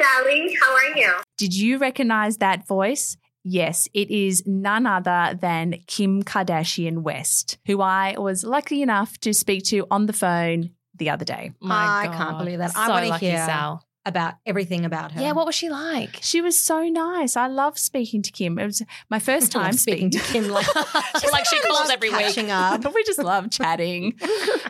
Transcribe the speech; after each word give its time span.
Sally. 0.00 0.56
How 0.60 0.74
are 0.74 0.96
you? 0.96 1.12
Did 1.36 1.54
you 1.54 1.78
recognize 1.78 2.38
that 2.38 2.66
voice? 2.66 3.16
Yes, 3.44 3.88
it 3.94 4.10
is 4.10 4.42
none 4.46 4.86
other 4.86 5.38
than 5.40 5.76
Kim 5.86 6.22
Kardashian 6.22 6.98
West, 7.02 7.58
who 7.66 7.80
I 7.80 8.14
was 8.18 8.44
lucky 8.44 8.82
enough 8.82 9.18
to 9.20 9.32
speak 9.32 9.64
to 9.64 9.86
on 9.90 10.06
the 10.06 10.12
phone 10.12 10.70
the 10.96 11.10
other 11.10 11.24
day. 11.24 11.52
My 11.60 11.74
I 12.02 12.06
God. 12.06 12.16
can't 12.16 12.38
believe 12.38 12.58
that. 12.58 12.72
I 12.76 12.88
wanna 12.88 13.16
hear- 13.18 13.36
Sal. 13.44 13.84
About 14.06 14.34
everything 14.46 14.86
about 14.86 15.12
her. 15.12 15.20
Yeah, 15.20 15.32
what 15.32 15.44
was 15.44 15.54
she 15.54 15.68
like? 15.68 16.18
She 16.22 16.40
was 16.40 16.58
so 16.58 16.82
nice. 16.88 17.36
I 17.36 17.46
love 17.46 17.78
speaking 17.78 18.22
to 18.22 18.32
Kim. 18.32 18.58
It 18.58 18.64
was 18.64 18.82
my 19.10 19.18
first 19.18 19.52
time 19.58 19.74
speaking 19.74 20.10
to 20.12 20.18
Kim 20.18 20.48
like, 20.48 20.66
like 21.32 21.44
she 21.44 21.60
calls 21.60 21.80
Love 21.80 21.90
every 21.90 22.08
week. 22.08 22.38
up. 22.48 22.94
we 22.94 23.04
just 23.04 23.18
love 23.18 23.50
chatting. 23.50 24.18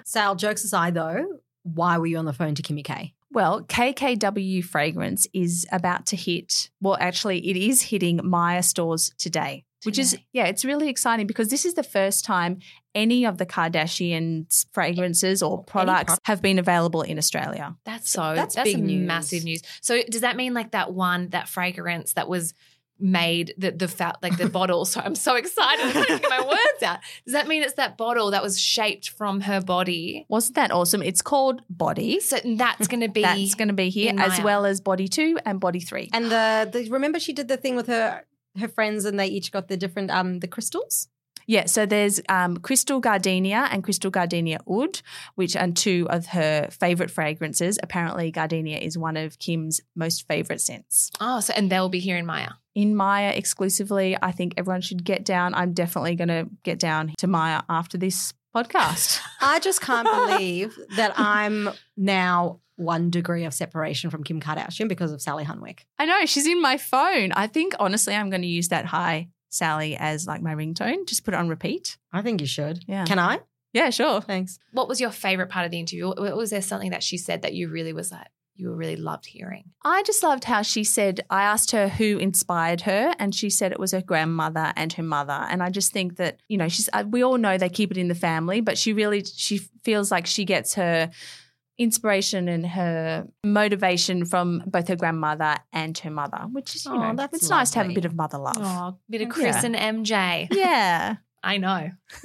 Sal, 0.05 0.35
jokes 0.35 0.65
aside 0.65 0.95
though, 0.95 1.25
why 1.63 1.99
were 1.99 2.07
you 2.07 2.17
on 2.19 2.25
the 2.25 2.33
phone 2.33 2.57
to 2.57 2.63
Kimmy 2.63 2.83
K? 2.83 3.15
Well, 3.31 3.63
KKW 3.63 4.65
Fragrance 4.65 5.27
is 5.33 5.67
about 5.71 6.07
to 6.07 6.17
hit, 6.17 6.71
well, 6.81 6.97
actually, 6.99 7.49
it 7.49 7.57
is 7.57 7.83
hitting 7.83 8.21
Myer 8.25 8.63
stores 8.63 9.13
today, 9.19 9.65
which 9.85 9.99
is, 9.99 10.17
yeah, 10.33 10.47
it's 10.47 10.65
really 10.65 10.89
exciting 10.89 11.27
because 11.27 11.49
this 11.49 11.65
is 11.65 11.75
the 11.75 11.83
first 11.83 12.25
time 12.25 12.61
any 12.95 13.27
of 13.27 13.37
the 13.39 13.47
Kardashians' 13.47 14.67
fragrances 14.73 15.43
or 15.43 15.63
products 15.65 16.05
product. 16.07 16.27
have 16.27 16.43
been 16.43 16.59
available 16.59 17.03
in 17.03 17.19
Australia. 17.19 17.77
That's 17.85 18.11
so 18.11 18.35
That's 18.35 18.55
that's, 18.55 18.73
big 18.73 18.83
news. 18.83 19.07
massive 19.07 19.45
news. 19.45 19.63
So 19.83 20.03
does 20.11 20.23
that 20.23 20.37
mean 20.37 20.55
like 20.55 20.73
that 20.73 20.93
one 20.95 21.29
that 21.29 21.49
fragrance 21.49 22.15
that 22.15 22.29
was 22.29 22.55
made 23.01 23.55
the 23.57 23.71
the 23.71 23.89
fat 23.89 24.19
like 24.23 24.37
the 24.37 24.49
bottle? 24.49 24.85
So 24.85 25.01
I'm 25.01 25.15
so 25.15 25.37
excited. 25.37 25.85
I 25.87 25.93
can't 25.93 26.23
get 26.23 26.31
my 26.31 26.41
words 26.41 26.83
out. 26.83 26.99
Does 27.25 27.33
that 27.33 27.47
mean 27.47 27.63
it's 27.63 27.75
that 27.75 27.97
bottle 27.97 28.31
that 28.31 28.43
was 28.43 28.59
shaped 28.61 29.11
from 29.11 29.43
her 29.43 29.61
body? 29.61 30.27
Wasn't 30.29 30.55
that 30.57 30.71
awesome? 30.71 31.03
It's 31.03 31.23
called 31.23 31.63
Body. 31.69 32.21
So 32.21 32.39
that's 32.57 32.89
going 32.89 33.01
to 33.01 33.09
be 33.09 33.23
That's 33.23 33.55
going 33.55 33.69
to 33.69 33.75
be 33.75 33.91
here, 33.91 34.15
as 34.17 34.41
well 34.41 34.67
as 34.67 34.81
Body 34.81 35.09
2 35.09 35.39
and 35.45 35.61
Body 35.61 35.81
3. 35.81 36.11
And 36.13 36.27
the, 36.27 36.69
the 36.73 36.89
remember 36.91 37.21
she 37.21 37.33
did 37.33 37.49
the 37.49 37.57
thing 37.57 37.77
with 37.77 37.87
her 37.87 38.25
her 38.59 38.69
friends 38.69 39.05
and 39.05 39.21
they 39.21 39.27
each 39.27 39.53
got 39.53 39.69
the 39.69 39.77
different 39.77 40.11
um 40.11 40.41
the 40.41 40.49
crystals? 40.49 41.09
Yeah, 41.49 41.65
so 41.65 41.87
there's 41.87 42.21
um, 42.29 42.59
Crystal 42.59 43.01
Gardenia 43.01 43.69
and 43.73 43.83
Crystal 43.83 44.11
Gardenia 44.11 44.61
Oud, 44.71 45.01
which 45.35 45.57
are 45.57 45.67
two 45.71 46.07
of 46.11 46.27
her 46.27 46.69
favorite 46.71 47.11
fragrances. 47.11 47.79
Apparently, 47.83 48.31
Gardenia 48.31 48.77
is 48.77 48.99
one 48.99 49.17
of 49.17 49.39
Kim's 49.39 49.81
most 49.97 50.29
favorite 50.29 50.61
scents. 50.61 51.11
oh, 51.21 51.41
so 51.41 51.55
and 51.57 51.71
they'll 51.73 51.89
be 51.89 52.01
here 52.01 52.19
in 52.19 52.27
Myer. 52.27 52.51
In 52.75 52.95
Myer 52.95 53.33
exclusively, 53.35 54.15
I 54.21 54.31
think 54.31 54.55
everyone 54.59 54.83
should 54.83 55.03
get 55.05 55.25
down. 55.25 55.55
I'm 55.55 55.73
definitely 55.73 56.17
going 56.17 56.29
to 56.29 56.49
get 56.65 56.79
down 56.79 57.15
to 57.17 57.27
Myer 57.27 57.63
after 57.71 57.97
this 57.97 58.35
podcast. 58.55 59.21
I 59.41 59.59
just 59.59 59.81
can't 59.81 60.07
believe 60.07 60.79
that 60.97 61.19
I'm 61.19 61.71
now 61.97 62.61
one 62.77 63.09
degree 63.09 63.45
of 63.45 63.55
separation 63.55 64.11
from 64.11 64.23
Kim 64.23 64.39
Kardashian 64.39 64.87
because 64.87 65.13
of 65.13 65.23
Sally 65.23 65.45
Hunwick. 65.47 65.81
I 65.99 66.05
know 66.05 66.27
she's 66.27 66.47
in 66.47 66.61
my 66.61 66.77
phone. 66.77 67.33
I 67.33 67.47
think 67.47 67.75
honestly, 67.81 68.15
I'm 68.15 68.29
going 68.29 68.43
to 68.43 68.49
use 68.49 68.69
that 68.69 68.85
"Hi 68.85 69.29
Sally" 69.49 69.97
as 69.97 70.27
like 70.27 70.43
my 70.43 70.55
ringtone. 70.55 71.07
Just 71.07 71.25
put 71.25 71.35
it 71.35 71.37
on 71.39 71.49
repeat. 71.49 71.97
I 72.13 72.23
think 72.23 72.41
you 72.41 72.47
should. 72.47 72.85
Yeah. 72.87 73.05
Can 73.05 73.19
I? 73.19 73.41
Yeah, 73.73 73.91
sure. 73.91 74.21
Thanks. 74.21 74.59
What 74.73 74.89
was 74.89 75.01
your 75.01 75.11
favorite 75.11 75.51
part 75.51 75.67
of 75.67 75.71
the 75.71 75.79
interview? 75.79 76.09
Was 76.09 76.51
there 76.51 76.63
something 76.63 76.91
that 76.91 77.03
she 77.03 77.19
said 77.19 77.43
that 77.43 77.55
you 77.55 77.69
really 77.69 77.93
was 77.93 78.11
like 78.11 78.29
you 78.59 78.73
really 78.73 78.97
loved 78.97 79.27
hearing? 79.27 79.71
I 79.85 80.03
just 80.03 80.23
loved 80.23 80.45
how 80.45 80.63
she 80.63 80.85
said, 80.85 81.21
I 81.31 81.43
asked 81.43 81.71
her 81.71 81.89
who 81.89 82.19
inspired 82.19 82.83
her, 82.83 83.15
and 83.19 83.35
she 83.35 83.51
said 83.51 83.73
it 83.73 83.79
was 83.79 83.93
her 83.93 84.03
grandmother 84.03 84.73
and 84.77 84.93
her 84.95 85.03
mother. 85.03 85.47
And 85.49 85.63
I 85.63 85.71
just 85.71 85.93
think 85.93 86.17
that, 86.17 86.41
you 86.49 86.59
know, 86.59 86.69
she's, 86.69 86.89
uh, 86.93 87.05
we 87.09 87.23
all 87.23 87.39
know 87.39 87.57
they 87.57 87.69
keep 87.69 87.91
it 87.91 87.97
in 87.97 88.09
the 88.09 88.15
family, 88.15 88.61
but 88.61 88.77
she 88.77 88.93
really, 88.93 89.25
she 89.25 89.59
feels 89.85 90.11
like 90.11 90.27
she 90.27 90.45
gets 90.45 90.75
her 90.75 91.11
inspiration 91.79 92.49
and 92.49 92.67
her 92.67 93.27
motivation 93.45 94.25
from 94.25 94.63
both 94.67 94.89
her 94.89 94.97
grandmother 94.97 95.57
and 95.73 95.97
her 95.99 96.11
mother, 96.11 96.39
which 96.53 96.75
is, 96.75 96.85
you 96.85 96.93
Oh, 96.93 96.99
know, 96.99 97.15
that's 97.17 97.35
it's 97.39 97.49
nice 97.51 97.71
to 97.73 97.79
have 97.79 97.89
a 97.91 97.95
bit 97.95 98.05
of 98.05 98.15
mother 98.15 98.39
love. 98.39 98.57
Oh, 98.59 98.99
bit 99.09 99.23
of 99.23 99.29
Kris 99.29 99.63
Yeah. 99.63 99.67
and 99.67 100.05
MJ. 100.07 100.49
Yeah. 100.51 101.17
I 101.41 101.59
know. 101.59 101.93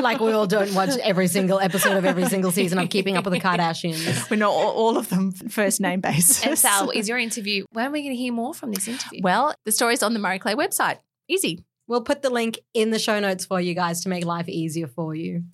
like 0.00 0.20
we 0.20 0.32
all 0.32 0.46
don't 0.46 0.72
watch 0.74 0.96
every 1.02 1.26
single 1.28 1.60
episode 1.60 1.96
of 1.98 2.04
every 2.06 2.24
single 2.26 2.50
season 2.50 2.78
of 2.78 2.88
Keeping 2.88 3.16
Up 3.18 3.24
with 3.24 3.34
the 3.34 3.40
Kardashians. 3.40 4.30
We're 4.30 4.36
not 4.38 4.50
all, 4.52 4.70
all 4.72 4.96
of 4.96 5.10
them 5.10 5.32
first 5.32 5.82
name 5.82 6.00
basis. 6.00 6.44
And 6.46 6.58
Sal, 6.58 6.88
is 6.90 7.08
your 7.10 7.18
interview? 7.18 7.64
When 7.72 7.86
are 7.86 7.90
we 7.90 8.00
going 8.02 8.14
to 8.14 8.20
hear 8.20 8.32
more 8.32 8.54
from 8.54 8.72
this 8.72 8.88
interview? 8.88 9.20
well, 9.22 9.54
the 9.66 9.72
story's 9.72 10.02
on 10.02 10.14
the 10.14 10.18
Marie 10.18 10.38
Claire 10.38 10.56
website. 10.56 10.98
Easy. 11.28 11.62
We'll 11.86 12.02
put 12.02 12.22
the 12.22 12.30
link 12.30 12.58
in 12.72 12.90
the 12.90 12.98
show 12.98 13.20
notes 13.20 13.44
for 13.44 13.60
you 13.60 13.74
guys 13.74 14.00
to 14.04 14.08
make 14.08 14.24
life 14.24 14.48
easier 14.48 14.86
for 14.86 15.14
you. 15.14 15.44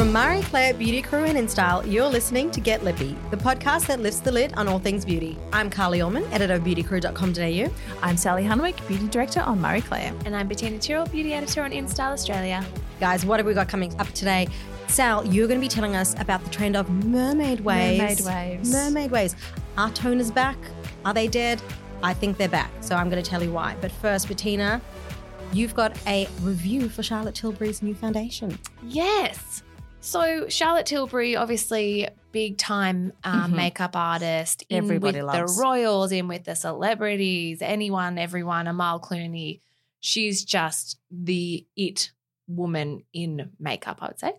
From 0.00 0.12
Marie 0.14 0.40
Claire 0.40 0.72
Beauty 0.72 1.02
Crew 1.02 1.24
and 1.24 1.36
InStyle, 1.36 1.84
you're 1.92 2.08
listening 2.08 2.50
to 2.52 2.60
Get 2.62 2.82
Lippy, 2.82 3.18
the 3.30 3.36
podcast 3.36 3.86
that 3.88 4.00
lifts 4.00 4.20
the 4.20 4.32
lid 4.32 4.54
on 4.54 4.66
all 4.66 4.78
things 4.78 5.04
beauty. 5.04 5.36
I'm 5.52 5.68
Carly 5.68 6.00
Ullman, 6.00 6.24
editor 6.32 6.54
of 6.54 6.62
beautycrew.com.au. 6.62 7.70
I'm 8.02 8.16
Sally 8.16 8.42
Hunwick, 8.42 8.88
beauty 8.88 9.08
director 9.08 9.40
on 9.40 9.60
Marie 9.60 9.82
Claire. 9.82 10.14
and 10.24 10.34
I'm 10.34 10.48
Bettina 10.48 10.78
Tyrrell, 10.78 11.04
beauty 11.04 11.34
editor 11.34 11.62
on 11.64 11.72
InStyle 11.72 12.12
Australia. 12.12 12.64
Guys, 12.98 13.26
what 13.26 13.40
have 13.40 13.46
we 13.46 13.52
got 13.52 13.68
coming 13.68 13.94
up 14.00 14.08
today? 14.12 14.48
Sal, 14.86 15.26
you're 15.26 15.46
going 15.46 15.60
to 15.60 15.62
be 15.62 15.68
telling 15.68 15.94
us 15.96 16.18
about 16.18 16.42
the 16.44 16.50
trend 16.50 16.76
of 16.76 16.88
mermaid 17.04 17.60
waves. 17.60 18.24
Mermaid 18.24 18.56
waves. 18.56 18.72
Mermaid 18.72 19.10
waves. 19.10 19.36
Are 19.76 19.90
toners 19.90 20.32
back? 20.32 20.56
Are 21.04 21.12
they 21.12 21.28
dead? 21.28 21.60
I 22.02 22.14
think 22.14 22.38
they're 22.38 22.48
back. 22.48 22.70
So 22.80 22.96
I'm 22.96 23.10
going 23.10 23.22
to 23.22 23.30
tell 23.30 23.42
you 23.42 23.52
why. 23.52 23.76
But 23.82 23.92
first, 23.92 24.28
Bettina, 24.28 24.80
you've 25.52 25.74
got 25.74 25.94
a 26.06 26.26
review 26.40 26.88
for 26.88 27.02
Charlotte 27.02 27.34
Tilbury's 27.34 27.82
new 27.82 27.94
foundation. 27.94 28.58
Yes. 28.82 29.62
So 30.02 30.48
Charlotte 30.48 30.86
Tilbury, 30.86 31.36
obviously 31.36 32.08
big 32.32 32.56
time 32.56 33.12
um, 33.22 33.52
Mhm. 33.52 33.56
makeup 33.56 33.94
artist, 33.96 34.64
in 34.68 34.78
Everybody 34.78 35.18
with 35.18 35.26
loves. 35.26 35.56
the 35.56 35.62
royals, 35.62 36.10
in 36.12 36.26
with 36.26 36.44
the 36.44 36.54
celebrities, 36.54 37.60
anyone, 37.60 38.16
everyone. 38.18 38.66
Amal 38.66 39.00
Clooney, 39.00 39.60
she's 40.00 40.44
just 40.44 40.98
the 41.10 41.66
it 41.76 42.12
woman 42.48 43.04
in 43.12 43.50
makeup. 43.58 43.98
I 44.02 44.06
would 44.08 44.18
say. 44.18 44.32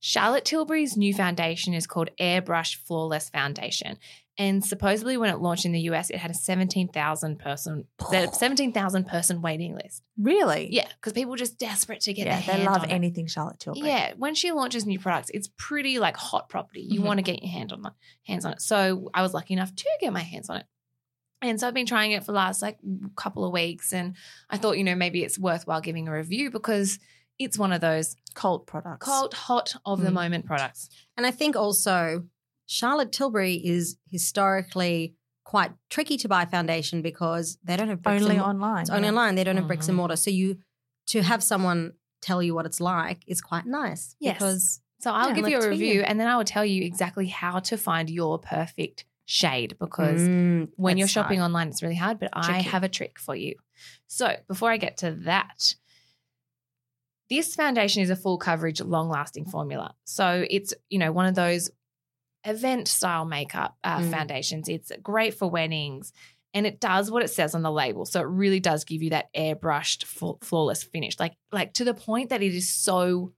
Charlotte 0.00 0.44
Tilbury's 0.44 0.96
new 0.96 1.12
foundation 1.12 1.74
is 1.74 1.86
called 1.86 2.10
Airbrush 2.20 2.76
Flawless 2.76 3.28
Foundation. 3.30 3.98
And 4.40 4.64
supposedly, 4.64 5.16
when 5.16 5.30
it 5.30 5.40
launched 5.40 5.64
in 5.64 5.72
the 5.72 5.80
US, 5.90 6.10
it 6.10 6.16
had 6.18 6.30
a 6.30 6.34
17,000 6.34 7.40
person, 7.40 7.86
17,000 8.32 9.04
person 9.06 9.42
waiting 9.42 9.74
list. 9.74 10.02
Really? 10.16 10.68
Yeah, 10.70 10.86
because 10.94 11.12
people 11.12 11.30
were 11.32 11.36
just 11.36 11.58
desperate 11.58 12.00
to 12.02 12.12
get 12.12 12.26
yeah, 12.26 12.40
their 12.40 12.46
they 12.46 12.62
hands 12.62 12.66
love 12.66 12.82
on 12.84 12.90
it. 12.90 12.92
anything 12.92 13.26
Charlotte 13.26 13.58
Tilbury. 13.58 13.88
Yeah, 13.88 14.12
when 14.16 14.36
she 14.36 14.52
launches 14.52 14.86
new 14.86 15.00
products, 15.00 15.30
it's 15.34 15.48
pretty 15.56 15.98
like 15.98 16.16
hot 16.16 16.48
property. 16.48 16.82
You 16.82 17.00
Mhm. 17.00 17.04
want 17.04 17.18
to 17.18 17.22
get 17.22 17.42
your 17.42 17.50
hand 17.50 17.72
on 17.72 17.82
the, 17.82 17.92
hands 18.26 18.44
on 18.44 18.52
it. 18.52 18.62
So 18.62 19.10
I 19.12 19.22
was 19.22 19.34
lucky 19.34 19.54
enough 19.54 19.74
to 19.74 19.84
get 20.00 20.12
my 20.12 20.20
hands 20.22 20.48
on 20.48 20.58
it. 20.58 20.66
And 21.42 21.58
so 21.58 21.66
I've 21.68 21.74
been 21.74 21.86
trying 21.86 22.12
it 22.12 22.20
for 22.20 22.32
the 22.32 22.36
last 22.38 22.62
like 22.62 22.78
couple 23.16 23.44
of 23.44 23.52
weeks 23.52 23.92
and 23.92 24.14
I 24.50 24.56
thought, 24.58 24.78
you 24.78 24.84
know, 24.84 24.94
maybe 24.96 25.22
it's 25.24 25.38
worthwhile 25.38 25.80
giving 25.80 26.06
a 26.08 26.12
review 26.12 26.50
because 26.50 26.98
it's 27.38 27.58
one 27.58 27.72
of 27.72 27.80
those 27.80 28.16
Cult 28.34 28.66
products. 28.66 29.04
cult 29.04 29.34
hot 29.34 29.74
of 29.84 30.00
the 30.00 30.10
Mm. 30.10 30.14
moment 30.14 30.46
products. 30.46 30.88
And 31.16 31.24
I 31.26 31.30
think 31.30 31.56
also 31.56 32.24
Charlotte 32.66 33.12
Tilbury 33.12 33.54
is 33.54 33.96
historically 34.10 35.14
quite 35.44 35.72
tricky 35.88 36.16
to 36.18 36.28
buy 36.28 36.44
foundation 36.44 37.00
because 37.00 37.58
they 37.64 37.76
don't 37.76 37.88
have 37.88 38.02
bricks 38.02 38.22
Only 38.22 38.36
and, 38.36 38.44
online. 38.44 38.82
It's 38.82 38.90
only 38.90 39.04
yeah. 39.04 39.08
online. 39.10 39.34
They 39.34 39.44
don't 39.44 39.56
have 39.56 39.66
bricks 39.66 39.88
and 39.88 39.94
Mhm. 39.94 39.98
mortar. 39.98 40.16
So 40.16 40.30
you 40.30 40.58
to 41.06 41.22
have 41.22 41.42
someone 41.42 41.94
tell 42.20 42.42
you 42.42 42.54
what 42.54 42.66
it's 42.66 42.80
like 42.80 43.22
is 43.26 43.40
quite 43.40 43.64
nice. 43.66 44.14
Yes. 44.20 44.34
Because 44.36 44.80
So 45.00 45.12
I'll 45.12 45.28
Yeah, 45.28 45.34
give 45.36 45.48
you 45.48 45.58
a 45.60 45.68
review 45.68 45.94
you. 45.94 46.00
and 46.02 46.18
then 46.18 46.26
I 46.26 46.36
will 46.36 46.44
tell 46.44 46.64
you 46.64 46.82
exactly 46.82 47.28
how 47.28 47.60
to 47.60 47.76
find 47.78 48.10
your 48.10 48.36
perfect 48.40 49.04
shade 49.26 49.76
because 49.78 50.20
Mm, 50.28 50.70
when 50.74 50.98
you're 50.98 51.06
shopping 51.06 51.38
hard. 51.38 51.50
online, 51.50 51.68
it's 51.68 51.82
really 51.84 51.94
hard, 51.94 52.18
but 52.18 52.30
I 52.32 52.60
have 52.62 52.82
a 52.82 52.88
trick 52.88 53.16
for 53.20 53.36
you. 53.36 53.54
So 54.08 54.34
before 54.48 54.72
I 54.72 54.76
get 54.76 54.96
to 54.98 55.12
that, 55.12 55.76
this 57.30 57.54
foundation 57.54 58.02
is 58.02 58.10
a 58.10 58.16
full 58.16 58.38
coverage, 58.38 58.80
long 58.80 59.08
lasting 59.08 59.44
formula. 59.46 59.94
So 60.04 60.46
it's, 60.48 60.72
you 60.88 60.98
know, 60.98 61.12
one 61.12 61.26
of 61.26 61.34
those 61.34 61.70
event 62.44 62.88
style 62.88 63.24
makeup 63.24 63.76
uh, 63.84 63.98
Mm. 64.00 64.10
foundations. 64.10 64.68
It's 64.68 64.90
great 65.02 65.34
for 65.34 65.50
weddings 65.50 66.12
and 66.54 66.66
it 66.66 66.80
does 66.80 67.10
what 67.10 67.22
it 67.22 67.28
says 67.28 67.54
on 67.54 67.62
the 67.62 67.70
label. 67.70 68.06
So 68.06 68.20
it 68.20 68.26
really 68.26 68.60
does 68.60 68.84
give 68.84 69.02
you 69.02 69.10
that 69.10 69.32
airbrushed, 69.34 70.04
fl- 70.04 70.38
flawless 70.40 70.82
finish, 70.82 71.18
like, 71.18 71.34
like 71.52 71.74
to 71.74 71.84
the 71.84 71.94
point 71.94 72.30
that 72.30 72.42
it 72.42 72.54
is 72.54 72.72
so 72.72 73.32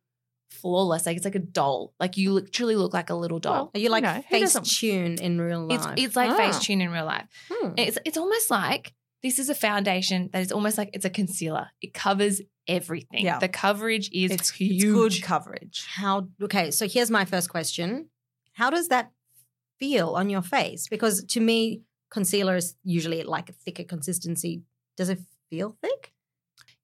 flawless. 0.50 1.06
Like 1.06 1.16
it's 1.16 1.24
like 1.24 1.34
a 1.34 1.38
doll. 1.40 1.92
Like 1.98 2.16
you 2.16 2.32
literally 2.32 2.76
look 2.76 2.92
like 2.94 3.10
a 3.10 3.14
little 3.14 3.38
doll. 3.40 3.54
Well, 3.54 3.70
Are 3.74 3.78
you 3.80 3.88
like 3.88 4.04
know, 4.04 4.22
face 4.30 4.54
tune 4.78 5.16
in 5.20 5.40
real 5.40 5.66
It's 5.70 5.84
life? 5.84 5.94
it's 5.98 6.14
like 6.16 6.30
Ah. 6.30 6.36
face 6.36 6.58
tune 6.60 6.80
in 6.80 6.90
real 6.90 7.04
life. 7.06 7.26
Hmm. 7.50 7.72
It's 7.76 7.98
it's 8.04 8.16
almost 8.18 8.50
like 8.50 8.92
this 9.22 9.38
is 9.38 9.48
a 9.48 9.54
foundation 9.54 10.30
that 10.32 10.40
is 10.42 10.52
almost 10.52 10.78
like 10.78 10.90
it's 10.92 11.04
a 11.04 11.10
concealer. 11.10 11.68
It 11.82 11.92
covers 11.94 12.40
everything. 12.76 13.24
Yeah. 13.24 13.38
The 13.38 13.48
coverage 13.48 14.08
is 14.12 14.30
It's, 14.30 14.48
it's 14.48 14.50
huge. 14.50 14.82
good 14.82 15.22
coverage. 15.22 15.86
How 15.88 16.28
okay, 16.42 16.70
so 16.70 16.86
here's 16.88 17.10
my 17.10 17.24
first 17.24 17.50
question. 17.50 18.08
How 18.54 18.70
does 18.70 18.88
that 18.88 19.10
feel 19.78 20.10
on 20.20 20.30
your 20.30 20.42
face? 20.42 20.88
Because 20.88 21.24
to 21.24 21.40
me, 21.40 21.82
concealer 22.10 22.56
is 22.56 22.74
usually 22.84 23.22
like 23.22 23.48
a 23.48 23.52
thicker 23.52 23.84
consistency. 23.84 24.62
Does 24.96 25.08
it 25.08 25.20
feel 25.50 25.76
thick? 25.82 26.12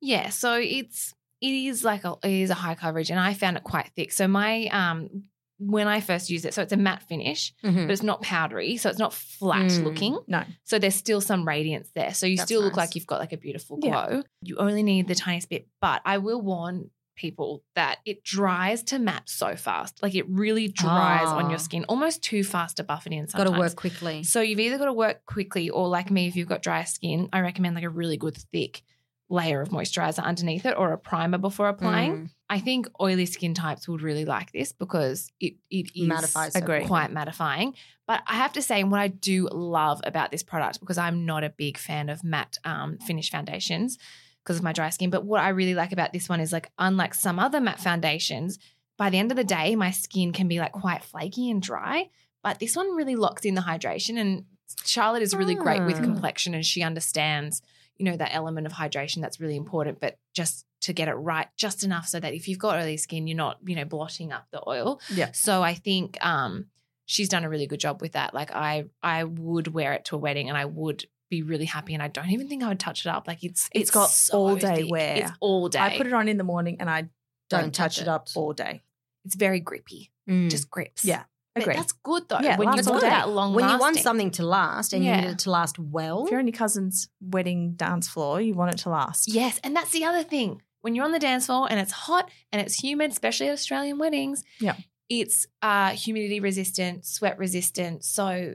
Yeah, 0.00 0.30
so 0.30 0.58
it's 0.58 1.14
it 1.40 1.54
is 1.70 1.84
like 1.84 2.04
a 2.04 2.14
it 2.22 2.30
is 2.44 2.50
a 2.50 2.54
high 2.54 2.74
coverage, 2.74 3.10
and 3.10 3.20
I 3.20 3.34
found 3.34 3.56
it 3.56 3.64
quite 3.64 3.90
thick. 3.96 4.12
So 4.12 4.26
my 4.28 4.66
um 4.68 5.24
when 5.58 5.88
I 5.88 6.00
first 6.00 6.28
used 6.30 6.44
it, 6.44 6.52
so 6.54 6.62
it's 6.62 6.72
a 6.72 6.76
matte 6.76 7.02
finish, 7.04 7.52
Mhm. 7.64 7.86
but 7.86 7.90
it's 7.92 8.02
not 8.02 8.20
powdery, 8.22 8.76
so 8.76 8.90
it's 8.90 8.98
not 8.98 9.14
flat 9.14 9.70
Mm. 9.70 9.84
looking. 9.84 10.18
No. 10.26 10.44
So 10.64 10.78
there's 10.78 10.94
still 10.94 11.20
some 11.20 11.46
radiance 11.46 11.90
there. 11.94 12.12
So 12.14 12.26
you 12.26 12.36
That's 12.36 12.46
still 12.48 12.60
look 12.60 12.76
like 12.76 12.94
you've 12.94 13.06
got 13.06 13.20
like 13.20 13.32
a 13.32 13.38
beautiful 13.38 13.78
Yeah. 13.82 13.90
glow. 14.08 14.22
You 14.42 14.56
only 14.58 14.82
need 14.82 15.08
the 15.08 15.14
tiniest 15.14 15.48
bit, 15.48 15.66
but 15.80 16.02
I 16.04 16.18
will 16.18 16.40
warn 16.42 16.90
people 17.16 17.64
that 17.74 18.00
it 18.04 18.22
dries 18.22 18.82
to 18.82 18.98
matte 18.98 19.26
so 19.30 19.56
fast. 19.56 20.02
Like 20.02 20.14
it 20.14 20.28
really 20.28 20.68
dries 20.68 21.26
on 21.28 21.46
Ah. 21.46 21.48
your 21.48 21.58
skin, 21.58 21.86
almost 21.88 22.22
too 22.22 22.44
fast 22.44 22.76
to 22.76 22.84
buff 22.84 23.06
it 23.06 23.14
in 23.14 23.24
Got 23.24 23.44
to 23.44 23.52
work 23.52 23.74
quickly. 23.74 24.22
So 24.22 24.42
you've 24.42 24.60
either 24.60 24.76
got 24.76 24.84
to 24.84 24.92
work 24.92 25.24
quickly 25.24 25.70
or 25.70 25.88
like 25.88 26.10
me, 26.10 26.26
if 26.26 26.36
you've 26.36 26.48
got 26.48 26.62
dry 26.62 26.84
skin, 26.84 27.30
I 27.32 27.40
recommend 27.40 27.74
like 27.74 27.84
a 27.84 27.88
really 27.88 28.18
good 28.18 28.36
thick 28.52 28.82
layer 29.28 29.60
of 29.60 29.70
moisturizer 29.70 30.22
underneath 30.22 30.64
it 30.64 30.74
or 30.78 30.92
a 30.92 30.98
primer 30.98 31.38
before 31.38 31.68
applying. 31.68 32.12
Mm. 32.16 32.30
I 32.48 32.60
think 32.60 32.86
oily 33.00 33.26
skin 33.26 33.54
types 33.54 33.88
would 33.88 34.00
really 34.02 34.24
like 34.24 34.52
this 34.52 34.72
because 34.72 35.32
it 35.40 35.54
it 35.70 35.90
is 35.96 36.08
Mattifies 36.08 36.54
Agree. 36.54 36.84
quite 36.86 37.10
mattifying. 37.12 37.74
But 38.06 38.22
I 38.28 38.34
have 38.34 38.52
to 38.52 38.62
say, 38.62 38.84
what 38.84 39.00
I 39.00 39.08
do 39.08 39.48
love 39.50 40.00
about 40.04 40.30
this 40.30 40.44
product, 40.44 40.78
because 40.78 40.96
I'm 40.96 41.26
not 41.26 41.42
a 41.42 41.50
big 41.50 41.76
fan 41.76 42.08
of 42.08 42.22
matte 42.22 42.58
um, 42.64 42.98
finish 42.98 43.30
foundations 43.30 43.98
because 44.44 44.58
of 44.58 44.62
my 44.62 44.72
dry 44.72 44.90
skin, 44.90 45.10
but 45.10 45.24
what 45.24 45.40
I 45.40 45.48
really 45.48 45.74
like 45.74 45.90
about 45.90 46.12
this 46.12 46.28
one 46.28 46.38
is 46.38 46.52
like, 46.52 46.70
unlike 46.78 47.14
some 47.14 47.40
other 47.40 47.60
matte 47.60 47.80
foundations, 47.80 48.60
by 48.96 49.10
the 49.10 49.18
end 49.18 49.32
of 49.32 49.36
the 49.36 49.42
day, 49.42 49.74
my 49.74 49.90
skin 49.90 50.32
can 50.32 50.46
be 50.46 50.60
like 50.60 50.70
quite 50.70 51.02
flaky 51.02 51.50
and 51.50 51.60
dry. 51.60 52.10
But 52.44 52.60
this 52.60 52.76
one 52.76 52.94
really 52.94 53.16
locks 53.16 53.44
in 53.44 53.56
the 53.56 53.60
hydration. 53.62 54.20
And 54.20 54.44
Charlotte 54.84 55.22
is 55.22 55.34
really 55.34 55.56
great 55.56 55.82
with 55.84 55.96
Ah. 55.96 56.02
complexion 56.02 56.54
and 56.54 56.64
she 56.64 56.80
understands, 56.84 57.60
you 57.98 58.04
know, 58.04 58.16
that 58.16 58.34
element 58.34 58.66
of 58.66 58.72
hydration 58.72 59.20
that's 59.20 59.40
really 59.40 59.56
important, 59.56 60.00
but 60.00 60.18
just 60.34 60.64
to 60.82 60.92
get 60.92 61.08
it 61.08 61.14
right, 61.14 61.48
just 61.56 61.82
enough 61.84 62.06
so 62.06 62.20
that 62.20 62.34
if 62.34 62.46
you've 62.48 62.58
got 62.58 62.76
oily 62.78 62.96
skin, 62.96 63.26
you're 63.26 63.36
not, 63.36 63.58
you 63.64 63.74
know, 63.74 63.84
blotting 63.84 64.32
up 64.32 64.46
the 64.52 64.62
oil. 64.68 65.00
Yeah. 65.08 65.30
So 65.32 65.62
I 65.62 65.74
think 65.74 66.16
um, 66.24 66.66
she's 67.06 67.28
done 67.28 67.44
a 67.44 67.48
really 67.48 67.66
good 67.66 67.80
job 67.80 68.00
with 68.00 68.12
that. 68.12 68.34
Like 68.34 68.52
I, 68.52 68.84
I 69.02 69.24
would 69.24 69.68
wear 69.68 69.94
it 69.94 70.04
to 70.06 70.16
a 70.16 70.18
wedding 70.18 70.48
and 70.48 70.56
I 70.58 70.64
would 70.66 71.06
be 71.30 71.42
really 71.42 71.64
happy. 71.64 71.94
And 71.94 72.02
I 72.02 72.08
don't 72.08 72.30
even 72.30 72.48
think 72.48 72.62
I 72.62 72.68
would 72.68 72.78
touch 72.78 73.04
it 73.04 73.08
up. 73.08 73.26
Like 73.26 73.42
it's, 73.42 73.68
It's 73.72 73.90
got 73.90 74.10
so 74.10 74.38
all 74.38 74.56
day 74.56 74.82
thick. 74.82 74.90
wear. 74.90 75.16
It's 75.16 75.32
all 75.40 75.68
day. 75.68 75.78
I 75.80 75.96
put 75.96 76.06
it 76.06 76.12
on 76.12 76.28
in 76.28 76.36
the 76.36 76.44
morning 76.44 76.76
and 76.80 76.88
I 76.90 77.02
don't, 77.48 77.62
Don't 77.62 77.74
touch 77.74 77.96
touch 77.96 78.02
it 78.02 78.08
up 78.08 78.28
all 78.34 78.52
day. 78.52 78.82
It's 79.24 79.34
very 79.34 79.58
grippy. 79.60 80.12
Mm. 80.28 80.50
Just 80.50 80.70
grips. 80.70 81.04
Yeah. 81.04 81.24
But 81.64 81.74
That's 81.76 81.92
good 81.92 82.28
though. 82.28 82.38
Yeah, 82.40 82.56
when 82.58 82.68
you 82.68 82.74
want 82.74 82.88
all 82.88 83.00
day. 83.00 83.08
that 83.08 83.28
long 83.30 83.54
when 83.54 83.68
you 83.68 83.78
want 83.78 83.96
something 83.96 84.30
to 84.32 84.44
last 84.46 84.92
and 84.92 85.02
Yeah. 85.04 85.16
you 85.16 85.22
need 85.22 85.30
it 85.32 85.38
to 85.40 85.50
last 85.50 85.78
well. 85.78 86.24
If 86.24 86.30
you're 86.30 86.38
on 86.40 86.46
your 86.46 86.52
cousin's 86.56 87.08
wedding 87.20 87.72
dance 87.76 88.06
floor, 88.08 88.40
you 88.40 88.54
want 88.54 88.74
it 88.74 88.78
to 88.80 88.90
last. 88.90 89.28
Yes, 89.32 89.58
and 89.64 89.74
that's 89.74 89.90
the 89.90 90.04
other 90.04 90.22
thing. 90.22 90.60
When 90.82 90.94
you're 90.94 91.04
on 91.04 91.12
the 91.12 91.18
dance 91.18 91.46
floor 91.46 91.66
and 91.70 91.80
it's 91.80 91.92
hot 91.92 92.30
and 92.52 92.60
it's 92.60 92.74
humid, 92.82 93.10
especially 93.10 93.48
at 93.48 93.54
Australian 93.54 93.98
weddings, 93.98 94.44
Yeah. 94.60 94.76
it's 95.08 95.46
uh, 95.62 95.90
humidity 95.90 96.40
resistant, 96.40 97.04
sweat 97.06 97.38
resistant. 97.38 98.04
So 98.04 98.54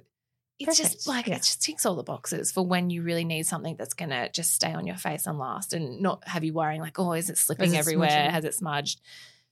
it's 0.59 0.77
Perfect. 0.77 0.94
just 0.94 1.07
like 1.07 1.25
Yeah. 1.27 1.36
it 1.38 1.44
just 1.44 1.62
ticks 1.63 1.86
all 1.88 1.95
the 1.95 2.04
boxes 2.04 2.51
for 2.51 2.62
when 2.63 2.92
you 2.92 3.01
really 3.01 3.25
need 3.25 3.47
something 3.47 3.75
that's 3.77 3.95
gonna 3.95 4.30
just 4.30 4.54
stay 4.54 4.71
on 4.74 4.86
your 4.86 4.95
face 4.95 5.25
and 5.25 5.39
last, 5.39 5.74
and 5.74 6.00
not 6.01 6.25
have 6.27 6.44
you 6.44 6.54
worrying 6.54 6.81
like, 6.81 7.00
oh, 7.00 7.13
is 7.13 7.30
it 7.31 7.38
slipping 7.39 7.74
it 7.74 7.77
everywhere? 7.77 8.09
smudging? 8.09 8.31
Has 8.31 8.45
it 8.45 8.54
smudged? 8.54 9.01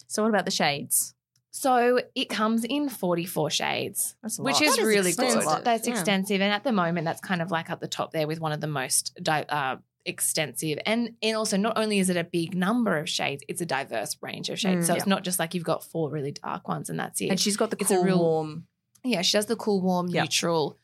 So 0.07 0.21
what 0.21 0.29
about 0.29 0.45
the 0.45 0.51
shades? 0.51 1.15
So 1.51 1.99
it 2.15 2.29
comes 2.29 2.63
in 2.63 2.89
44 2.89 3.49
shades 3.49 4.15
That's 4.21 4.37
a 4.39 4.43
which 4.43 4.55
lot. 4.61 4.63
is 4.63 4.79
really 4.79 5.09
extensive. 5.09 5.43
good. 5.43 5.65
That's 5.65 5.87
Yeah. 5.87 5.93
extensive, 5.93 6.41
and 6.41 6.53
at 6.53 6.63
the 6.63 6.71
moment, 6.71 7.05
that's 7.05 7.21
kind 7.21 7.41
of 7.41 7.49
like 7.51 7.69
up 7.69 7.79
the 7.79 7.87
top 7.87 8.11
there 8.11 8.27
with 8.27 8.39
one 8.39 8.51
of 8.51 8.61
the 8.61 8.67
most 8.67 9.17
di- 9.21 9.45
uh, 9.49 9.77
extensive. 10.05 10.77
And 10.85 11.15
and 11.21 11.35
also, 11.35 11.57
not 11.57 11.77
only 11.77 11.99
is 11.99 12.09
it 12.09 12.17
a 12.17 12.23
big 12.23 12.55
number 12.55 12.97
of 12.97 13.09
shades, 13.09 13.43
it's 13.47 13.61
a 13.61 13.65
diverse 13.65 14.15
range 14.21 14.49
of 14.49 14.59
shades. 14.59 14.85
Mm. 14.85 14.87
so 14.87 14.93
it's 14.95 15.07
not 15.07 15.23
just 15.23 15.39
like 15.39 15.53
you've 15.53 15.63
got 15.63 15.83
four 15.83 16.09
really 16.09 16.31
dark 16.31 16.67
ones 16.67 16.89
and 16.89 16.99
that's 16.99 17.19
it. 17.21 17.27
and 17.29 17.39
she's 17.39 17.57
got 17.57 17.71
the 17.71 17.77
It's 17.79 17.91
a 17.91 17.95
cool, 17.95 18.03
real- 18.03 18.19
warm. 18.19 18.67
yeah, 19.03 19.21
she 19.21 19.37
does 19.37 19.47
the 19.47 19.55
cool, 19.55 19.81
warm, 19.81 20.07
Yeah. 20.09 20.21
neutral 20.23 20.77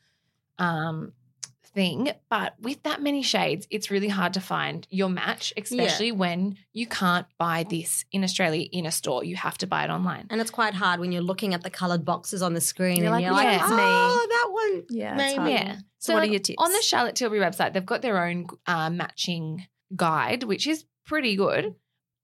um, 0.58 1.12
thing. 1.76 2.10
But 2.30 2.54
with 2.60 2.82
that 2.84 3.02
many 3.02 3.22
shades, 3.22 3.68
it's 3.70 3.90
really 3.90 4.08
hard 4.08 4.32
to 4.34 4.40
find 4.40 4.86
your 4.90 5.10
match, 5.10 5.52
especially 5.56 6.10
when 6.10 6.56
you 6.72 6.86
can't 6.86 7.26
buy 7.38 7.66
this 7.68 8.04
in 8.10 8.24
Australia 8.24 8.66
in 8.72 8.86
a 8.86 8.90
store. 8.90 9.22
You 9.22 9.36
have 9.36 9.58
to 9.58 9.66
buy 9.66 9.84
it 9.84 9.90
online. 9.90 10.26
and 10.30 10.40
it's 10.40 10.50
quite 10.50 10.74
hard 10.74 10.98
when 10.98 11.12
you're 11.12 11.22
looking 11.22 11.54
at 11.54 11.62
the 11.62 11.70
coloured 11.70 12.04
boxes 12.04 12.42
on 12.42 12.54
the 12.54 12.60
screen 12.60 12.96
You're 12.96 13.06
and 13.06 13.12
like, 13.12 13.24
you're 13.24 13.32
like, 13.32 13.44
yeah, 13.44 13.62
it's 13.62 13.70
me. 13.70 13.76
oh, 13.78 14.26
that 14.28 14.48
one. 14.52 14.84
Yeah, 14.88 15.14
Maybe. 15.14 15.50
Yeah. 15.52 15.76
So, 15.98 16.14
what 16.14 16.20
like, 16.20 16.30
are 16.30 16.32
your 16.32 16.40
tips 16.40 16.56
On 16.58 16.72
the 16.72 16.82
Charlotte 16.82 17.14
Tilbury 17.14 17.40
website, 17.40 17.74
they've 17.74 17.84
got 17.84 18.02
their 18.02 18.24
own 18.24 18.46
uh, 18.66 18.90
matching 18.90 19.66
guide, 19.94 20.44
which 20.44 20.66
is 20.66 20.84
pretty 21.04 21.36
good. 21.36 21.74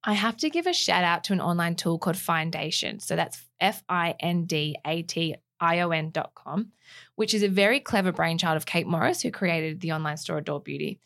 I 0.04 0.14
have 0.14 0.36
to 0.38 0.50
give 0.50 0.66
a 0.66 0.72
shout 0.72 1.04
out 1.04 1.24
to 1.24 1.32
an 1.32 1.40
online 1.40 1.76
tool 1.76 1.98
called 1.98 2.16
Findation. 2.16 3.00
So 3.00 3.14
that's 3.16 3.44
F 3.60 3.84
I 3.88 4.16
N 4.18 4.46
D 4.46 4.76
A 4.84 5.02
T 5.02 5.36
I 5.62 5.80
O 5.80 5.90
N 5.90 6.10
dot 6.10 6.32
com, 6.34 6.72
which 7.14 7.32
is 7.32 7.42
a 7.42 7.48
very 7.48 7.80
clever 7.80 8.12
brainchild 8.12 8.56
of 8.58 8.66
Kate 8.66 8.86
Morris, 8.86 9.22
who 9.22 9.30
created 9.30 9.80
the 9.80 9.92
online 9.92 10.18
store 10.18 10.38
Adore 10.38 10.60
Beauty. 10.60 10.98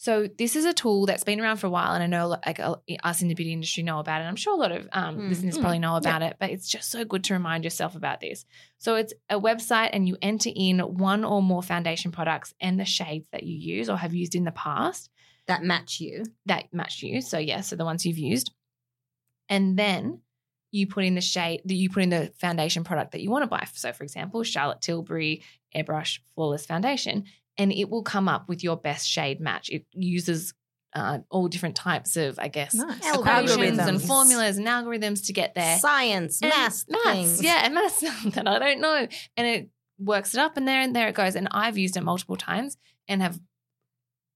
So 0.00 0.28
this 0.38 0.54
is 0.54 0.64
a 0.64 0.72
tool 0.72 1.06
that's 1.06 1.24
been 1.24 1.40
around 1.40 1.56
for 1.56 1.66
a 1.66 1.70
while, 1.70 1.92
and 1.92 2.02
I 2.04 2.06
know 2.06 2.28
like 2.28 2.60
us 3.02 3.20
in 3.20 3.26
the 3.26 3.34
beauty 3.34 3.52
industry 3.52 3.82
know 3.82 3.98
about 3.98 4.20
it. 4.22 4.26
I'm 4.26 4.36
sure 4.36 4.54
a 4.54 4.56
lot 4.56 4.70
of 4.70 4.88
um, 4.92 5.16
Mm, 5.18 5.28
listeners 5.28 5.58
mm, 5.58 5.60
probably 5.60 5.80
know 5.80 5.96
about 5.96 6.22
it, 6.22 6.36
but 6.38 6.50
it's 6.50 6.68
just 6.70 6.88
so 6.90 7.04
good 7.04 7.24
to 7.24 7.34
remind 7.34 7.64
yourself 7.64 7.96
about 7.96 8.20
this. 8.20 8.44
So 8.78 8.94
it's 8.94 9.12
a 9.28 9.40
website, 9.40 9.90
and 9.92 10.06
you 10.06 10.16
enter 10.22 10.50
in 10.54 10.78
one 10.78 11.24
or 11.24 11.42
more 11.42 11.64
foundation 11.64 12.12
products 12.12 12.54
and 12.60 12.78
the 12.78 12.84
shades 12.84 13.26
that 13.32 13.42
you 13.42 13.56
use 13.56 13.90
or 13.90 13.96
have 13.96 14.14
used 14.14 14.36
in 14.36 14.44
the 14.44 14.52
past 14.52 15.10
That 15.48 15.64
match 15.64 15.98
you. 16.00 16.24
that 16.46 16.72
match 16.72 17.02
you. 17.02 17.20
So 17.20 17.36
yeah, 17.38 17.62
so 17.62 17.74
the 17.74 17.84
ones 17.84 18.06
you've 18.06 18.18
used, 18.18 18.52
and 19.48 19.76
then 19.76 20.20
you 20.70 20.86
put 20.86 21.04
in 21.04 21.14
the 21.14 21.20
shade 21.20 21.62
that 21.64 21.74
you 21.74 21.88
put 21.90 22.02
in 22.02 22.10
the 22.10 22.32
foundation 22.38 22.84
product 22.84 23.12
that 23.12 23.20
you 23.22 23.30
want 23.30 23.42
to 23.42 23.46
buy. 23.46 23.66
So 23.74 23.92
for 23.92 24.04
example, 24.04 24.42
Charlotte 24.42 24.80
Tilbury 24.80 25.42
Airbrush 25.74 26.18
Flawless 26.34 26.66
Foundation, 26.66 27.24
and 27.56 27.72
it 27.72 27.88
will 27.90 28.02
come 28.02 28.28
up 28.28 28.48
with 28.48 28.62
your 28.62 28.76
best 28.76 29.08
shade 29.08 29.40
match. 29.40 29.68
It 29.70 29.86
uses 29.92 30.54
uh, 30.94 31.18
all 31.30 31.48
different 31.48 31.76
types 31.76 32.16
of, 32.16 32.38
I 32.38 32.48
guess, 32.48 32.72
Nice. 32.74 32.98
equations 33.14 33.78
and 33.78 34.00
formulas 34.02 34.56
and 34.56 34.66
algorithms 34.66 35.26
to 35.26 35.32
get 35.34 35.54
there. 35.54 35.78
Science, 35.78 36.40
And 36.42 36.48
maths, 36.50 36.86
maths, 36.88 37.04
things. 37.04 37.42
yeah, 37.42 37.60
and 37.64 37.74
maths 37.74 38.00
that 38.34 38.48
I 38.48 38.58
don't 38.58 38.80
know, 38.80 39.06
and 39.36 39.46
it 39.46 39.68
works 39.98 40.32
it 40.34 40.40
up, 40.40 40.56
and 40.56 40.66
there 40.66 40.80
and 40.80 40.96
there 40.96 41.08
it 41.08 41.14
goes. 41.14 41.34
And 41.34 41.48
I've 41.50 41.76
used 41.76 41.96
it 41.96 42.02
multiple 42.02 42.36
times 42.36 42.76
and 43.06 43.20
have 43.22 43.38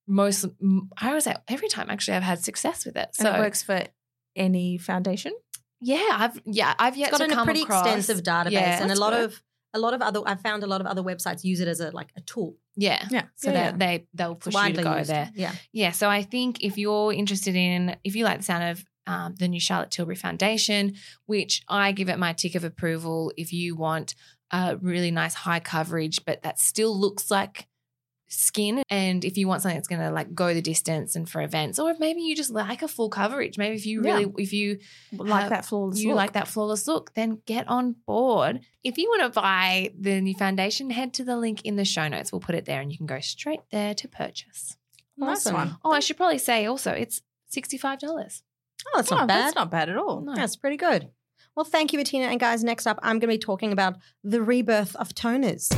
most. 0.06 0.44
I 0.98 1.08
always 1.08 1.24
say 1.24 1.34
every 1.48 1.68
time 1.68 1.88
actually 1.88 2.16
I've 2.16 2.22
had 2.22 2.40
success 2.40 2.84
with 2.84 2.96
it. 2.96 3.08
And 3.18 3.26
So 3.28 3.32
it 3.34 3.38
works 3.38 3.62
for 3.62 3.84
any 4.36 4.76
foundation. 4.78 5.32
Yeah, 5.82 6.08
I've 6.12 6.40
yeah 6.46 6.74
I've 6.78 6.96
yet 6.96 7.10
It's 7.10 7.18
got 7.18 7.28
to 7.28 7.40
a 7.40 7.44
pretty 7.44 7.62
across, 7.62 7.84
extensive 7.86 8.22
database 8.24 8.52
Yeah, 8.52 8.82
and 8.82 8.90
a 8.90 8.94
lot 8.98 9.12
good. 9.12 9.24
of 9.24 9.42
a 9.74 9.78
lot 9.78 9.94
of 9.94 10.02
other 10.02 10.20
I've 10.24 10.40
found 10.40 10.62
a 10.62 10.66
lot 10.66 10.80
of 10.80 10.86
other 10.86 11.02
websites 11.02 11.44
use 11.44 11.60
it 11.60 11.68
as 11.68 11.80
a 11.80 11.90
like 11.90 12.10
a 12.16 12.20
tool. 12.20 12.56
yeah. 12.76 13.06
Yeah. 13.10 13.24
So 13.36 13.50
yeah, 13.50 13.70
that 13.72 13.78
they 13.78 14.06
they'll 14.14 14.34
push 14.34 14.54
you 14.54 14.72
to 14.74 14.82
go 14.82 14.96
used. 14.98 15.10
there. 15.10 15.30
Yeah. 15.34 15.52
Yeah, 15.72 15.90
so 15.92 16.08
I 16.08 16.22
think 16.22 16.62
if 16.62 16.78
you're 16.78 17.12
interested 17.12 17.54
in, 17.56 17.96
if 18.04 18.14
you 18.16 18.24
like 18.24 18.38
the 18.38 18.44
sound 18.44 18.64
of 18.64 18.84
um, 19.06 19.34
the 19.38 19.48
new 19.48 19.58
Charlotte 19.60 19.90
Tilbury 19.90 20.14
Foundation, 20.16 20.94
which 21.26 21.62
I 21.68 21.92
give 21.92 22.08
it 22.08 22.18
my 22.18 22.32
tick 22.34 22.54
of 22.54 22.64
approval, 22.64 23.32
if 23.36 23.52
you 23.52 23.74
want 23.74 24.14
a 24.52 24.76
really 24.76 25.10
nice 25.10 25.34
high 25.34 25.60
coverage, 25.60 26.24
but 26.24 26.42
that 26.42 26.58
still 26.58 26.96
looks 26.98 27.30
like 27.30 27.66
skin, 28.32 28.82
and 28.88 29.24
if 29.24 29.36
you 29.36 29.46
want 29.46 29.62
something 29.62 29.76
that's 29.76 29.88
going 29.88 30.00
to 30.00 30.10
like 30.10 30.34
go 30.34 30.54
the 30.54 30.62
distance 30.62 31.14
and 31.16 31.28
for 31.28 31.42
events, 31.42 31.78
or 31.78 31.90
if 31.90 31.98
maybe 32.00 32.22
you 32.22 32.34
just 32.34 32.50
like 32.50 32.82
a 32.82 32.88
full 32.88 33.10
coverage, 33.10 33.58
maybe 33.58 33.76
if 33.76 33.84
you 33.86 34.02
Yeah. 34.02 34.14
really, 34.18 34.32
if 34.38 34.52
you 34.52 34.78
like 35.12 35.42
have- 35.42 35.50
that 35.50 35.64
flawless 35.64 36.00
you 36.00 36.08
look. 36.10 36.16
like 36.16 36.32
that 36.32 36.48
flawless 36.48 36.86
look, 36.86 37.12
then 37.14 37.40
get 37.46 37.68
on 37.68 37.96
board. 38.06 38.60
If 38.82 38.98
you 38.98 39.08
want 39.08 39.32
to 39.32 39.40
buy 39.40 39.92
the 39.98 40.20
new 40.20 40.34
foundation, 40.34 40.90
head 40.90 41.12
to 41.14 41.24
the 41.24 41.36
link 41.36 41.62
in 41.64 41.76
the 41.76 41.84
show 41.84 42.08
notes. 42.08 42.32
We'll 42.32 42.40
put 42.40 42.54
it 42.54 42.64
there, 42.64 42.80
and 42.80 42.90
you 42.90 42.98
can 42.98 43.06
go 43.06 43.20
straight 43.20 43.60
there 43.70 43.94
to 43.94 44.08
purchase. 44.08 44.76
Nice 45.16 45.46
Awesome. 45.46 45.54
one. 45.54 45.76
Oh, 45.84 45.92
I 45.92 46.00
should 46.00 46.16
probably 46.16 46.38
say 46.38 46.64
also 46.66 46.92
it's 46.92 47.22
sixty-five 47.48 47.98
dollars. 47.98 48.42
Oh, 48.86 48.90
that's 48.96 49.10
not 49.10 49.28
bad. 49.28 49.42
That's 49.44 49.54
not 49.54 49.70
bad 49.70 49.88
at 49.90 49.96
all. 49.96 50.22
No. 50.22 50.34
That's 50.34 50.56
pretty 50.56 50.76
good. 50.76 51.10
Well, 51.54 51.64
thank 51.64 51.92
you, 51.92 51.98
Bettina. 51.98 52.26
And 52.26 52.40
guys, 52.40 52.64
next 52.64 52.86
up, 52.86 52.98
I'm 53.02 53.16
going 53.18 53.28
to 53.30 53.34
be 53.34 53.38
talking 53.38 53.72
about 53.72 53.96
the 54.24 54.40
rebirth 54.42 54.96
of 54.96 55.10
toners. 55.14 55.68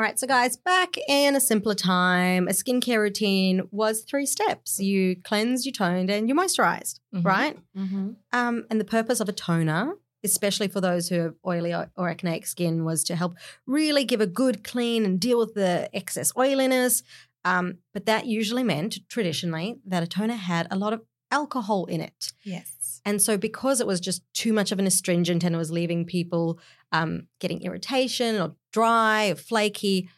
All 0.00 0.04
right, 0.06 0.18
so 0.18 0.26
guys, 0.26 0.56
back 0.56 0.96
in 1.08 1.36
a 1.36 1.40
simpler 1.40 1.74
time, 1.74 2.48
a 2.48 2.52
skincare 2.52 3.00
routine 3.00 3.68
was 3.70 4.00
three 4.00 4.24
steps. 4.24 4.80
You 4.80 5.14
cleansed, 5.24 5.66
you 5.66 5.72
toned, 5.72 6.08
and 6.08 6.26
you 6.26 6.34
moisturized, 6.34 7.00
Mhm. 7.14 7.22
right? 7.22 7.58
Mm-hmm. 7.76 8.12
Um, 8.32 8.64
and 8.70 8.80
the 8.80 8.86
purpose 8.86 9.20
of 9.20 9.28
a 9.28 9.32
toner, 9.34 9.92
especially 10.24 10.68
for 10.68 10.80
those 10.80 11.10
who 11.10 11.16
have 11.16 11.34
oily 11.46 11.74
or 11.74 11.90
or 11.98 12.08
acneic 12.08 12.46
skin, 12.46 12.86
was 12.86 13.04
to 13.04 13.14
help 13.14 13.36
really 13.66 14.04
give 14.06 14.22
a 14.22 14.26
good 14.26 14.64
clean 14.64 15.04
and 15.04 15.20
deal 15.20 15.38
with 15.38 15.52
the 15.52 15.90
excess 15.92 16.32
oiliness. 16.34 17.02
Um, 17.44 17.80
but 17.92 18.06
that 18.06 18.24
usually 18.24 18.62
meant, 18.64 19.06
traditionally, 19.10 19.80
that 19.84 20.02
a 20.02 20.06
toner 20.06 20.36
had 20.36 20.66
a 20.70 20.78
lot 20.78 20.94
of 20.94 21.02
alcohol 21.30 21.84
in 21.84 22.00
it. 22.00 22.32
Yes. 22.42 23.02
And 23.04 23.20
so, 23.20 23.36
because 23.36 23.82
it 23.82 23.86
was 23.86 24.00
just 24.00 24.22
too 24.32 24.54
much 24.54 24.72
of 24.72 24.78
an 24.78 24.86
astringent 24.86 25.44
and 25.44 25.54
it 25.54 25.58
was 25.58 25.70
leaving 25.70 26.06
people 26.06 26.58
um, 26.92 27.26
getting 27.38 27.62
irritation 27.62 28.40
or 28.40 28.54
dry 28.72 29.28
or 29.30 29.34
flaky, 29.36 30.08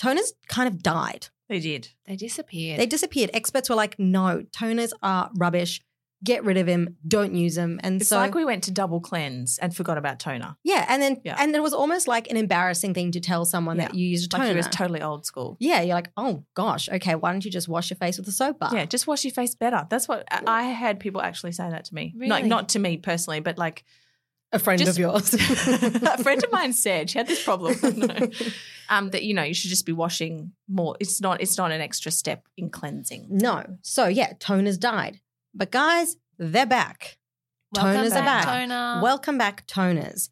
toners 0.00 0.32
kind 0.48 0.68
of 0.68 0.82
died. 0.82 1.28
They 1.48 1.60
did. 1.60 1.88
They 2.06 2.16
disappeared. 2.16 2.78
They 2.78 2.86
disappeared. 2.86 3.30
Experts 3.32 3.70
were 3.70 3.76
like, 3.76 3.98
no, 3.98 4.44
toners 4.52 4.90
are 5.02 5.30
rubbish. 5.36 5.80
Get 6.24 6.44
rid 6.44 6.56
of 6.56 6.66
him. 6.66 6.96
Don't 7.06 7.34
use 7.36 7.54
them. 7.54 7.78
And 7.84 8.00
It's 8.00 8.10
so, 8.10 8.16
like 8.16 8.34
we 8.34 8.44
went 8.44 8.64
to 8.64 8.72
double 8.72 9.00
cleanse 9.00 9.56
and 9.58 9.74
forgot 9.74 9.96
about 9.98 10.18
toner. 10.18 10.56
yeah, 10.64 10.84
and 10.88 11.00
then 11.00 11.20
Yeah. 11.24 11.36
and 11.38 11.54
it 11.54 11.62
was 11.62 11.72
almost 11.72 12.08
like 12.08 12.28
an 12.28 12.36
embarrassing 12.36 12.92
thing 12.92 13.12
to 13.12 13.20
tell 13.20 13.44
someone 13.44 13.76
that 13.76 13.94
you 13.94 14.04
used 14.08 14.32
a 14.32 14.36
Like 14.36 14.42
toner. 14.48 14.52
it 14.52 14.56
was 14.56 14.66
totally 14.66 15.00
old 15.00 15.24
school. 15.26 15.56
yeah, 15.60 15.80
you're 15.80 15.94
like, 15.94 16.10
oh 16.16 16.44
gosh, 16.54 16.88
okay, 16.88 17.14
why 17.14 17.30
don't 17.30 17.44
you 17.44 17.52
just 17.52 17.68
wash 17.68 17.88
your 17.90 17.98
face 17.98 18.18
with 18.18 18.26
a 18.26 18.32
soap 18.32 18.58
bar? 18.58 18.70
Yeah, 18.74 18.84
just 18.84 19.06
wash 19.06 19.24
your 19.24 19.32
face 19.32 19.54
better. 19.54 19.86
That's 19.88 20.08
what 20.08 20.24
I 20.30 20.42
I 20.44 20.62
had 20.64 20.98
people 20.98 21.22
actually 21.22 21.52
say 21.52 21.70
that 21.70 21.84
to 21.84 21.94
me. 21.94 22.12
Like 22.16 22.44
not 22.44 22.70
to 22.70 22.80
me 22.80 22.96
personally, 22.96 23.38
but 23.38 23.56
like 23.56 23.84
a 24.52 24.58
friend 24.58 24.78
Just- 24.78 24.92
of 24.92 24.98
yours. 24.98 25.34
a 25.34 26.22
friend 26.22 26.42
of 26.42 26.50
mine 26.52 26.72
said 26.72 27.10
she 27.10 27.18
had 27.18 27.26
this 27.26 27.42
problem. 27.42 27.76
No. 27.96 28.28
um, 28.88 29.10
that 29.10 29.22
you 29.24 29.34
know 29.34 29.42
you 29.42 29.54
should 29.54 29.70
just 29.70 29.84
be 29.86 29.92
washing 29.92 30.52
more. 30.68 30.96
It's 31.00 31.20
not. 31.20 31.40
It's 31.40 31.58
not 31.58 31.70
an 31.72 31.80
extra 31.80 32.10
step 32.10 32.46
in 32.56 32.70
cleansing. 32.70 33.26
No. 33.30 33.64
So 33.82 34.06
yeah, 34.06 34.32
toners 34.34 34.78
died. 34.78 35.20
But 35.54 35.70
guys, 35.70 36.16
they're 36.38 36.66
back. 36.66 37.18
Welcome 37.74 37.92
toners 38.02 38.10
are 38.12 38.24
back. 38.24 38.44
Toner. 38.46 39.00
Welcome 39.02 39.36
back, 39.38 39.66
toners. 39.66 40.30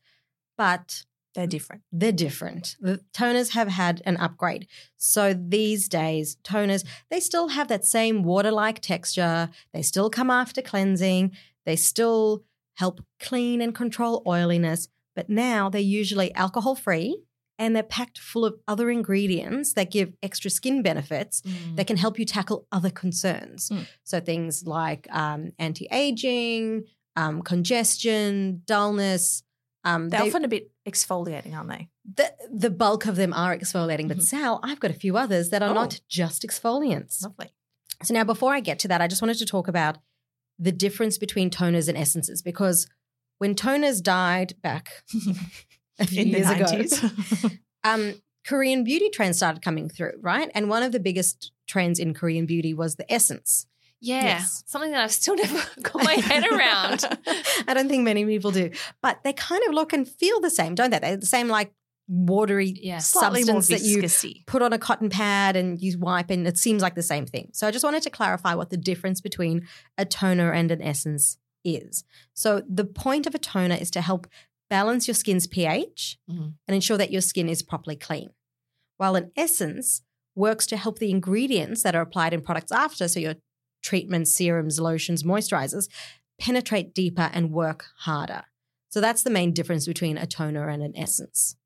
But 0.56 1.02
They're 1.34 1.46
different. 1.46 1.82
they're 1.92 2.12
different. 2.12 2.76
The 2.80 3.00
toners 3.12 3.50
have 3.52 3.68
had 3.68 4.00
an 4.06 4.16
upgrade. 4.16 4.66
So 4.96 5.34
these 5.34 5.86
days, 5.88 6.38
toners, 6.42 6.82
they 7.10 7.20
still 7.20 7.48
have 7.48 7.68
that 7.68 7.84
same 7.84 8.22
water-like 8.22 8.80
texture. 8.80 9.50
They 9.74 9.82
still 9.82 10.08
come 10.08 10.30
after 10.30 10.62
cleansing. 10.62 11.32
They 11.66 11.76
still 11.76 12.42
help 12.76 13.04
clean 13.20 13.60
and 13.60 13.74
control 13.74 14.22
oiliness, 14.26 14.88
but 15.14 15.28
now 15.28 15.68
they're 15.68 15.80
usually 16.00 16.32
alcohol-free 16.34 17.18
and 17.58 17.74
they're 17.74 17.82
packed 17.82 18.18
full 18.18 18.44
of 18.44 18.54
other 18.68 18.90
ingredients 18.90 19.72
that 19.72 19.90
give 19.90 20.12
extra 20.22 20.50
skin 20.50 20.82
benefits 20.82 21.40
Mm. 21.42 21.76
that 21.76 21.86
can 21.86 21.96
help 21.96 22.18
you 22.18 22.24
tackle 22.26 22.66
other 22.70 22.90
concerns. 22.90 23.70
Mm. 23.70 23.86
So 24.04 24.20
things 24.20 24.66
like 24.66 25.06
um, 25.10 25.52
anti-aging, 25.58 26.84
um, 27.16 27.40
congestion, 27.42 28.62
dullness. 28.66 29.42
Um, 29.84 30.10
They're 30.10 30.20
they- 30.20 30.28
often 30.28 30.44
a 30.44 30.48
bit 30.48 30.70
exfoliating, 30.86 31.54
aren't 31.54 31.68
they? 31.70 31.88
the, 32.14 32.32
the 32.52 32.70
bulk 32.70 33.06
of 33.06 33.16
them 33.16 33.32
are 33.32 33.56
exfoliating, 33.56 34.06
but 34.06 34.18
Mhm. 34.18 34.22
Sal, 34.22 34.60
I've 34.62 34.78
got 34.78 34.92
a 34.92 34.94
few 34.94 35.16
others 35.16 35.50
that 35.50 35.60
are 35.60 35.70
Oh. 35.70 35.74
not 35.74 36.00
just 36.08 36.42
exfoliants. 36.46 37.20
Lovely. 37.24 37.50
So 38.04 38.14
now, 38.14 38.22
before 38.22 38.54
I 38.54 38.60
get 38.60 38.78
to 38.80 38.88
that, 38.88 39.00
I 39.00 39.08
just 39.08 39.20
wanted 39.22 39.38
to 39.38 39.46
talk 39.46 39.66
about 39.66 39.98
the 40.58 40.72
difference 40.72 41.18
between 41.18 41.50
toners 41.50 41.88
and 41.88 41.96
essences 41.98 42.42
because 42.42 42.86
when 43.38 43.54
toners 43.54 44.02
died 44.02 44.54
back 44.62 44.88
a 45.98 46.06
few 46.06 46.22
In 46.22 46.30
the 46.32 46.38
years 46.38 47.02
ago, 47.02 47.08
um, 47.84 48.14
Korean 48.46 48.84
beauty 48.84 49.10
trends 49.10 49.36
started 49.38 49.62
coming 49.62 49.88
through, 49.88 50.12
right? 50.20 50.50
And 50.54 50.68
one 50.68 50.82
of 50.82 50.92
the 50.92 51.00
biggest 51.00 51.52
trends 51.66 51.98
in 51.98 52.14
Korean 52.14 52.46
beauty 52.46 52.72
was 52.72 52.96
the 52.96 53.10
essence. 53.12 53.66
Yeah, 54.00 54.24
Yes. 54.24 54.62
something 54.66 54.90
that 54.92 55.02
I've 55.02 55.12
still 55.12 55.34
never 55.36 55.62
got 55.82 56.04
my 56.04 56.12
head 56.14 56.44
around. 56.50 57.04
I 57.66 57.74
don't 57.74 57.88
think 57.88 58.04
many 58.04 58.24
people 58.24 58.50
do, 58.50 58.70
but 59.02 59.22
they 59.24 59.32
kind 59.32 59.62
of 59.66 59.74
look 59.74 59.92
and 59.92 60.06
feel 60.08 60.40
the 60.40 60.50
same, 60.50 60.74
don't 60.74 60.90
they? 60.90 60.98
They're 60.98 61.16
the 61.16 61.26
same, 61.26 61.48
like 61.48 61.72
watery 62.08 62.78
Yeah. 62.82 62.98
Substance 62.98 63.68
that 63.68 63.82
you 63.82 64.02
put 64.46 64.62
on 64.62 64.72
a 64.72 64.78
cotton 64.78 65.10
pad 65.10 65.56
and 65.56 65.80
you 65.80 65.98
wipe, 65.98 66.30
and 66.30 66.46
it 66.46 66.56
seems 66.58 66.82
like 66.82 66.94
the 66.94 67.02
same 67.02 67.26
thing. 67.26 67.50
So 67.52 67.66
I 67.66 67.70
just 67.70 67.84
wanted 67.84 68.02
to 68.04 68.10
clarify 68.10 68.54
what 68.54 68.70
the 68.70 68.76
difference 68.76 69.20
between 69.20 69.66
a 69.98 70.04
toner 70.04 70.52
and 70.52 70.70
an 70.70 70.80
essence 70.82 71.38
is. 71.64 72.04
So 72.32 72.62
the 72.68 72.84
point 72.84 73.26
of 73.26 73.34
a 73.34 73.38
toner 73.38 73.74
is 73.74 73.90
to 73.92 74.00
help 74.00 74.28
balance 74.70 75.08
your 75.08 75.14
skin's 75.14 75.46
pH 75.46 76.18
Mhm. 76.30 76.54
and 76.66 76.74
ensure 76.74 76.96
that 76.96 77.10
your 77.12 77.20
skin 77.20 77.48
is 77.48 77.62
properly 77.62 77.96
clean, 77.96 78.30
while 78.96 79.16
an 79.16 79.32
essence 79.36 80.02
works 80.34 80.66
to 80.66 80.76
help 80.76 80.98
the 80.98 81.10
ingredients 81.10 81.82
that 81.82 81.94
are 81.96 82.02
applied 82.02 82.32
in 82.34 82.40
products 82.40 82.70
after, 82.70 83.08
so 83.08 83.18
your 83.18 83.34
treatments, 83.82 84.32
serums, 84.32 84.78
lotions, 84.78 85.22
moisturizers, 85.22 85.88
penetrate 86.38 86.94
deeper 86.94 87.30
and 87.32 87.50
work 87.52 87.86
harder. 88.00 88.44
So 88.90 89.00
that's 89.00 89.22
the 89.22 89.30
main 89.30 89.52
difference 89.52 89.86
between 89.86 90.18
a 90.18 90.26
toner 90.26 90.68
and 90.68 90.82
an 90.82 90.92
essence, 90.96 91.56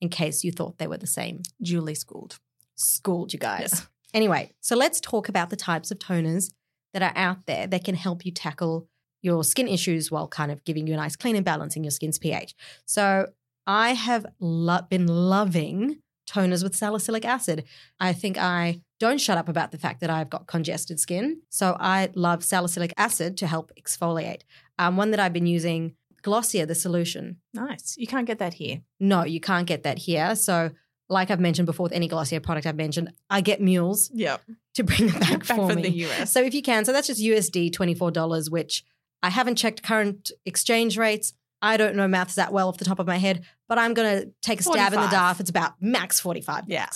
in 0.00 0.08
case 0.08 0.44
you 0.44 0.52
thought 0.52 0.78
they 0.78 0.86
were 0.86 0.98
the 0.98 1.06
same 1.06 1.42
Duly 1.60 1.94
schooled. 1.94 2.38
schooled 2.74 3.32
you 3.32 3.38
guys. 3.38 3.70
Yes. 3.72 3.88
Anyway, 4.14 4.52
so 4.60 4.76
let's 4.76 5.00
talk 5.00 5.28
about 5.28 5.50
the 5.50 5.56
types 5.56 5.90
of 5.90 5.98
toners 5.98 6.50
that 6.92 7.02
are 7.02 7.12
out 7.16 7.46
there 7.46 7.66
that 7.66 7.84
can 7.84 7.94
help 7.94 8.24
you 8.24 8.32
tackle 8.32 8.88
your 9.22 9.42
skin 9.44 9.68
issues 9.68 10.10
while 10.10 10.28
kind 10.28 10.52
of 10.52 10.64
giving 10.64 10.86
you 10.86 10.94
a 10.94 10.96
nice 10.96 11.16
clean 11.16 11.36
and 11.36 11.44
balancing 11.44 11.82
your 11.84 11.90
skin's 11.90 12.18
pH. 12.18 12.54
So 12.86 13.26
I 13.66 13.94
have 13.94 14.24
lo- 14.40 14.82
been 14.88 15.06
loving 15.06 15.98
toners 16.30 16.62
with 16.62 16.74
salicylic 16.74 17.24
acid. 17.24 17.64
I 18.00 18.12
think 18.12 18.38
I 18.38 18.80
don't 18.98 19.20
shut 19.20 19.38
up 19.38 19.48
about 19.48 19.72
the 19.72 19.78
fact 19.78 20.00
that 20.00 20.10
I've 20.10 20.30
got 20.30 20.46
congested 20.46 20.98
skin. 21.00 21.42
So 21.50 21.76
I 21.78 22.10
love 22.14 22.42
salicylic 22.44 22.92
acid 22.96 23.36
to 23.38 23.46
help 23.46 23.72
exfoliate. 23.78 24.42
Um, 24.78 24.96
one 24.96 25.10
that 25.10 25.20
I've 25.20 25.32
been 25.32 25.46
using, 25.46 25.94
Glossier, 26.26 26.66
the 26.66 26.74
solution. 26.74 27.36
Nice. 27.54 27.94
You 27.96 28.08
can't 28.08 28.26
get 28.26 28.38
that 28.40 28.54
here. 28.54 28.80
No, 28.98 29.24
you 29.24 29.40
can't 29.40 29.66
get 29.66 29.84
that 29.84 29.98
here. 29.98 30.34
So 30.34 30.70
like 31.08 31.30
I've 31.30 31.38
mentioned 31.38 31.66
before 31.66 31.84
with 31.84 31.92
any 31.92 32.08
Glossier 32.08 32.40
product 32.40 32.66
I've 32.66 32.74
mentioned, 32.76 33.12
I 33.30 33.40
get 33.40 33.60
mules 33.60 34.10
Yeah. 34.12 34.38
to 34.74 34.82
bring 34.82 35.08
it 35.08 35.12
back, 35.20 35.30
Back 35.30 35.44
for 35.44 35.68
from 35.68 35.76
me. 35.76 35.82
the 35.82 35.92
US. 36.06 36.32
So 36.32 36.42
if 36.42 36.52
you 36.52 36.62
can, 36.62 36.84
so 36.84 36.92
that's 36.92 37.06
just 37.06 37.20
USD 37.22 37.70
$24, 37.70 38.50
which 38.50 38.84
I 39.22 39.30
haven't 39.30 39.54
checked 39.56 39.84
current 39.84 40.32
exchange 40.44 40.98
rates. 40.98 41.32
I 41.62 41.76
don't 41.76 41.94
know 41.96 42.08
maths 42.08 42.34
that 42.34 42.52
well 42.52 42.68
off 42.68 42.76
the 42.78 42.84
top 42.84 42.98
of 42.98 43.06
my 43.06 43.18
head, 43.18 43.44
but 43.68 43.78
I'm 43.78 43.94
going 43.94 44.10
to 44.22 44.30
take 44.42 44.58
a 44.60 44.62
stab 44.64 44.92
in 44.92 45.00
the 45.00 45.06
dark. 45.08 45.38
It's 45.40 45.48
about 45.48 45.74
max 45.80 46.18
45 46.20 46.64
Yeah. 46.66 46.88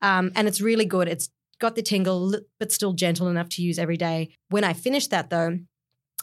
Um, 0.00 0.30
and 0.36 0.46
it's 0.46 0.60
really 0.60 0.86
good. 0.86 1.08
It's 1.08 1.28
got 1.60 1.74
the 1.74 1.82
tingle, 1.82 2.34
but 2.60 2.70
still 2.72 2.92
gentle 2.92 3.26
enough 3.28 3.48
to 3.50 3.62
use 3.62 3.78
every 3.78 3.96
day. 3.96 4.30
When 4.50 4.62
I 4.62 4.72
finish 4.72 5.08
that 5.08 5.30
though, 5.30 5.58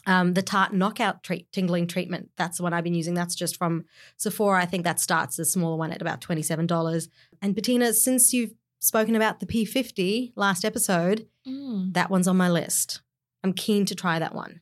um, 0.05 0.33
the 0.33 0.41
Tarte 0.43 0.73
Knockout 0.73 1.23
treat, 1.23 1.51
tingling 1.51 1.87
treatment, 1.87 2.29
that's 2.37 2.57
the 2.57 2.63
one 2.63 2.73
I've 2.73 2.83
been 2.83 2.93
using. 2.93 3.13
That's 3.13 3.35
just 3.35 3.57
from 3.57 3.85
Sephora. 4.17 4.61
I 4.61 4.65
think 4.65 4.83
that 4.83 4.99
starts 4.99 5.37
the 5.37 5.45
smaller 5.45 5.77
one 5.77 5.91
at 5.91 6.01
about 6.01 6.21
$27. 6.21 7.07
And 7.41 7.55
Bettina, 7.55 7.93
since 7.93 8.33
you've 8.33 8.53
spoken 8.79 9.15
about 9.15 9.39
the 9.39 9.45
P50 9.47 10.33
last 10.35 10.63
episode, 10.65 11.27
Mm. 11.47 11.93
that 11.93 12.09
one's 12.09 12.27
on 12.27 12.37
my 12.37 12.49
list. 12.49 13.01
I'm 13.43 13.53
keen 13.53 13.85
to 13.85 13.93
try 13.95 14.17
that 14.19 14.33
one. 14.33 14.61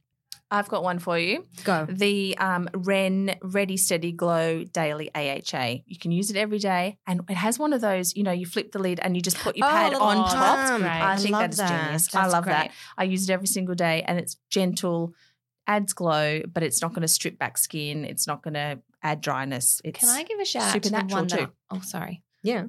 I've 0.51 0.67
got 0.67 0.83
one 0.83 0.99
for 0.99 1.17
you. 1.17 1.47
Go. 1.63 1.87
The 1.89 2.37
um, 2.37 2.69
Ren 2.75 3.35
Ready 3.41 3.75
Steady 3.77 4.11
Glow 4.11 4.63
Daily 4.65 5.09
AHA. 5.15 5.81
You 5.87 5.97
can 5.97 6.11
use 6.11 6.29
it 6.29 6.35
every 6.35 6.59
day, 6.59 6.99
and 7.07 7.21
it 7.27 7.33
has 7.37 7.57
one 7.57 7.73
of 7.73 7.81
those. 7.81 8.15
You 8.15 8.21
know, 8.23 8.31
you 8.33 8.45
flip 8.45 8.71
the 8.71 8.77
lid 8.79 8.99
and 8.99 9.15
you 9.15 9.21
just 9.21 9.37
put 9.39 9.57
your 9.57 9.65
Oh, 9.65 9.69
pad 9.69 9.93
on 9.95 10.15
top. 10.29 10.31
That's 10.57 10.71
great. 10.79 10.89
I, 10.89 11.13
I 11.13 11.15
think 11.15 11.31
love 11.31 11.41
that 11.41 11.49
is 11.51 11.57
that. 11.57 11.85
genius. 11.85 12.15
I 12.15 12.27
love 12.27 12.43
great. 12.43 12.53
that. 12.53 12.71
I 12.97 13.05
use 13.05 13.27
it 13.27 13.33
every 13.33 13.47
single 13.47 13.73
day, 13.73 14.03
and 14.05 14.19
it's 14.19 14.37
gentle, 14.51 15.13
adds 15.67 15.93
glow, 15.93 16.41
but 16.51 16.63
it's 16.63 16.81
not 16.81 16.91
going 16.91 17.01
to 17.03 17.07
strip 17.07 17.37
back 17.39 17.57
skin. 17.57 18.05
It's 18.05 18.27
not 18.27 18.41
going 18.43 18.53
to 18.55 18.79
add 19.01 19.21
dryness. 19.21 19.81
It's 19.83 19.99
Can 19.99 20.09
I 20.09 20.23
give 20.23 20.39
a 20.39 20.45
shout 20.45 20.75
out 20.75 20.83
to 20.83 20.89
the 20.89 20.97
one 21.09 21.27
that? 21.27 21.39
too. 21.39 21.47
Oh, 21.71 21.81
sorry. 21.81 22.21
Yeah. 22.43 22.65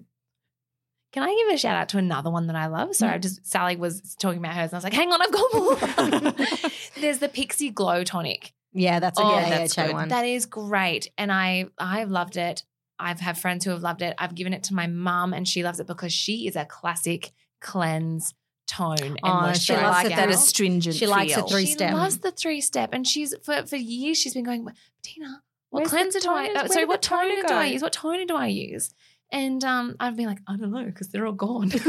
Can 1.12 1.22
I 1.22 1.44
give 1.46 1.54
a 1.54 1.58
shout 1.58 1.76
out 1.76 1.88
to 1.90 1.98
another 1.98 2.30
one 2.30 2.48
that 2.48 2.56
I 2.56 2.66
love? 2.66 2.94
Sorry, 2.96 3.12
Mm. 3.12 3.14
I 3.14 3.18
just 3.18 3.46
Sally 3.46 3.76
was 3.76 4.16
talking 4.18 4.38
about 4.40 4.54
hers, 4.54 4.70
and 4.70 4.74
I 4.74 4.76
was 4.78 4.84
like, 4.84 4.92
"Hang 4.94 5.12
on, 5.12 5.22
I've 5.22 5.30
got 5.30 5.54
more." 5.54 6.70
There's 7.00 7.18
the 7.20 7.28
Pixie 7.32 7.70
Glow 7.70 8.02
Tonic. 8.02 8.52
Yeah, 8.72 8.98
that's 8.98 9.20
a 9.20 9.22
Oh, 9.22 9.38
good 9.40 9.52
that's 9.52 9.74
good. 9.76 9.92
one. 9.92 10.08
That 10.08 10.24
is 10.24 10.46
great, 10.46 11.08
and 11.16 11.30
I 11.30 11.66
I've 11.78 12.10
loved 12.10 12.36
it. 12.36 12.64
I've 12.98 13.20
had 13.20 13.38
friends 13.38 13.64
who 13.64 13.70
have 13.70 13.82
loved 13.82 14.02
it. 14.02 14.14
I've 14.18 14.34
given 14.34 14.52
it 14.52 14.64
to 14.64 14.74
my 14.74 14.88
mum, 14.88 15.32
and 15.32 15.46
she 15.46 15.62
loves 15.62 15.78
it 15.78 15.86
because 15.86 16.12
she 16.12 16.48
is 16.48 16.56
a 16.56 16.64
classic 16.64 17.30
cleanse 17.60 18.34
tone 18.66 18.96
and 19.00 19.18
Oh, 19.22 19.52
she 19.52 19.72
moisturizer 19.72 19.82
loves 19.82 19.96
like 20.04 20.06
it 20.06 20.16
that 20.16 20.30
astringent. 20.30 20.96
she 20.96 21.06
likes 21.06 21.34
feel. 21.34 21.46
three 21.46 21.66
she 21.66 21.72
step. 21.72 21.94
loves 21.94 22.18
the 22.18 22.30
three 22.30 22.60
step, 22.60 22.90
and 22.92 23.06
she's 23.06 23.34
for 23.42 23.66
for 23.66 23.76
years 23.76 24.18
she's 24.18 24.34
been 24.34 24.44
going, 24.44 24.66
Tina, 25.02 25.42
what 25.70 25.80
Where's 25.80 25.90
cleanser 25.90 26.20
do 26.20 26.30
I? 26.30 26.48
Uh, 26.54 26.68
sorry, 26.68 26.86
what 26.86 27.02
toner 27.02 27.34
toner 27.36 27.48
do 27.48 27.54
I 27.54 27.66
use? 27.66 27.82
What 27.82 27.92
toner 27.92 28.24
do 28.24 28.36
I 28.36 28.46
use? 28.46 28.94
And 29.32 29.64
um, 29.64 29.96
I've 29.98 30.16
been 30.16 30.26
like, 30.26 30.38
I 30.46 30.56
don't 30.56 30.70
know, 30.70 30.84
because 30.84 31.08
they're 31.08 31.26
all 31.26 31.32
gone. 31.32 31.68
but 31.68 31.82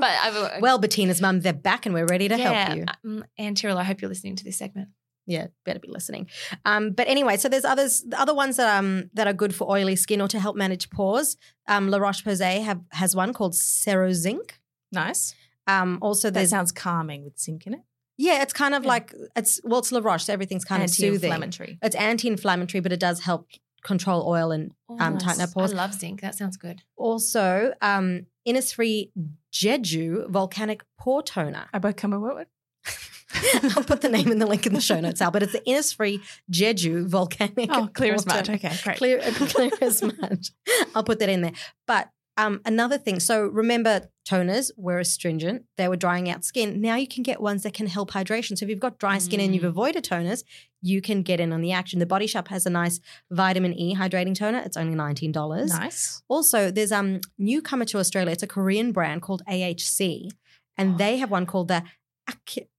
I've 0.00 0.62
well, 0.62 0.78
Bettina's 0.78 1.20
mum, 1.20 1.40
they're 1.40 1.52
back 1.52 1.84
and 1.84 1.94
we're 1.94 2.06
ready 2.06 2.28
to 2.28 2.38
yeah, 2.38 2.64
help 2.64 2.78
you. 2.78 2.84
Um, 3.04 3.24
and 3.36 3.56
Tyrrell, 3.56 3.76
I 3.76 3.84
hope 3.84 4.00
you're 4.00 4.08
listening 4.08 4.36
to 4.36 4.44
this 4.44 4.56
segment. 4.56 4.88
Yeah, 5.26 5.48
better 5.64 5.78
be 5.78 5.88
listening. 5.88 6.28
Um, 6.64 6.92
but 6.92 7.06
anyway, 7.08 7.36
so 7.36 7.48
there's 7.48 7.64
others, 7.64 8.02
the 8.08 8.18
other 8.20 8.34
ones 8.34 8.56
that 8.56 8.78
um 8.78 9.10
that 9.14 9.26
are 9.26 9.32
good 9.32 9.54
for 9.54 9.70
oily 9.70 9.94
skin 9.96 10.20
or 10.20 10.28
to 10.28 10.40
help 10.40 10.56
manage 10.56 10.88
pores. 10.90 11.36
Um, 11.68 11.90
La 11.90 11.98
Roche 11.98 12.24
Posay 12.24 12.62
have 12.64 12.80
has 12.90 13.14
one 13.14 13.32
called 13.32 13.52
Serozinc. 13.52 14.52
nice. 14.90 15.34
Um, 15.66 15.98
also 16.02 16.30
That 16.30 16.48
sounds 16.48 16.72
calming 16.72 17.24
with 17.24 17.38
zinc 17.38 17.66
in 17.66 17.74
it. 17.74 17.80
yeah, 18.18 18.42
it's 18.42 18.52
kind 18.52 18.74
of 18.74 18.82
Yeah. 18.84 18.88
like 18.88 19.14
it's 19.36 19.60
well, 19.64 19.78
it's 19.80 19.92
La 19.92 20.00
Roche, 20.02 20.24
so 20.24 20.32
everything's 20.32 20.64
kind 20.64 20.82
of. 20.82 20.90
Anti-inflammatory. 20.90 21.78
It's 21.82 21.96
anti-inflammatory, 21.96 22.80
but 22.80 22.92
it 22.92 23.00
does 23.00 23.20
help 23.20 23.48
control 23.84 24.26
oil 24.28 24.50
and 24.52 24.72
Um, 24.88 25.18
tighten 25.18 25.40
up 25.42 25.52
pores. 25.52 25.72
I 25.72 25.76
love 25.76 25.94
zinc. 25.94 26.20
That 26.20 26.34
sounds 26.36 26.56
good. 26.56 26.82
also 26.96 27.74
um 27.80 28.26
Innisfree 28.46 29.10
Jeju 29.52 30.28
Volcanic 30.28 30.82
Pore 30.98 31.22
Toner. 31.22 31.66
I 31.72 31.78
both 31.78 31.96
come 31.96 32.12
what? 32.20 32.48
I'll 33.76 33.84
put 33.84 34.00
the 34.02 34.08
name 34.08 34.30
in 34.30 34.38
the 34.38 34.46
link 34.46 34.66
in 34.66 34.74
the 34.74 34.80
show 34.80 35.00
notes, 35.00 35.20
Al, 35.22 35.30
but 35.30 35.42
it's 35.42 35.52
the 35.52 35.60
Innisfree 35.60 36.20
Jeju 36.50 37.06
Volcanic. 37.06 37.70
Oh, 37.72 37.88
clear 37.92 38.14
as 38.14 38.26
mud. 38.26 38.48
Okay, 38.50 38.72
great. 38.82 38.96
Clear, 38.98 39.20
clear 39.20 39.70
as 39.80 40.02
mud. 40.02 40.40
I'll 40.94 41.04
put 41.04 41.18
that 41.20 41.28
in 41.28 41.40
there. 41.42 41.52
But 41.86 42.08
Um, 42.42 42.60
another 42.64 42.98
thing, 42.98 43.20
so 43.20 43.46
remember 43.46 44.08
toners 44.28 44.70
were 44.76 44.98
astringent, 44.98 45.64
they 45.76 45.86
were 45.88 45.96
drying 45.96 46.28
out 46.28 46.44
skin. 46.44 46.80
Now 46.80 46.96
you 46.96 47.06
can 47.06 47.22
get 47.22 47.40
ones 47.40 47.62
that 47.62 47.74
can 47.74 47.86
help 47.86 48.10
hydration. 48.10 48.56
So 48.58 48.64
if 48.64 48.70
you've 48.70 48.80
got 48.80 48.98
dry 48.98 49.18
skin 49.18 49.40
and 49.40 49.54
you've 49.54 49.64
Mm. 49.64 49.68
avoided 49.74 50.04
toners, 50.04 50.42
you 50.80 51.00
can 51.00 51.22
get 51.22 51.38
in 51.40 51.52
on 51.52 51.60
the 51.60 51.72
action. 51.72 51.98
The 52.00 52.06
Body 52.14 52.26
Shop 52.26 52.48
has 52.48 52.66
a 52.66 52.70
nice 52.70 52.98
vitamin 53.30 53.72
E 53.74 53.94
hydrating 53.94 54.34
toner. 54.34 54.58
It's 54.66 54.76
only 54.76 54.96
$19. 54.96 55.68
Nice. 55.70 56.22
Also, 56.28 56.70
there's 56.70 56.92
um 56.92 57.20
newcomer 57.38 57.84
to 57.86 57.98
Australia. 57.98 58.32
It's 58.32 58.42
a 58.42 58.48
Korean 58.48 58.90
brand 58.92 59.22
called 59.22 59.42
AHC, 59.48 60.28
and 60.76 60.94
Oh, 60.94 60.98
they 60.98 61.18
have 61.18 61.30
one 61.30 61.46
called 61.46 61.68
the 61.68 61.84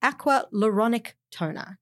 Aqua 0.01 0.48
Luronic 0.53 1.13
Toner. 1.32 1.79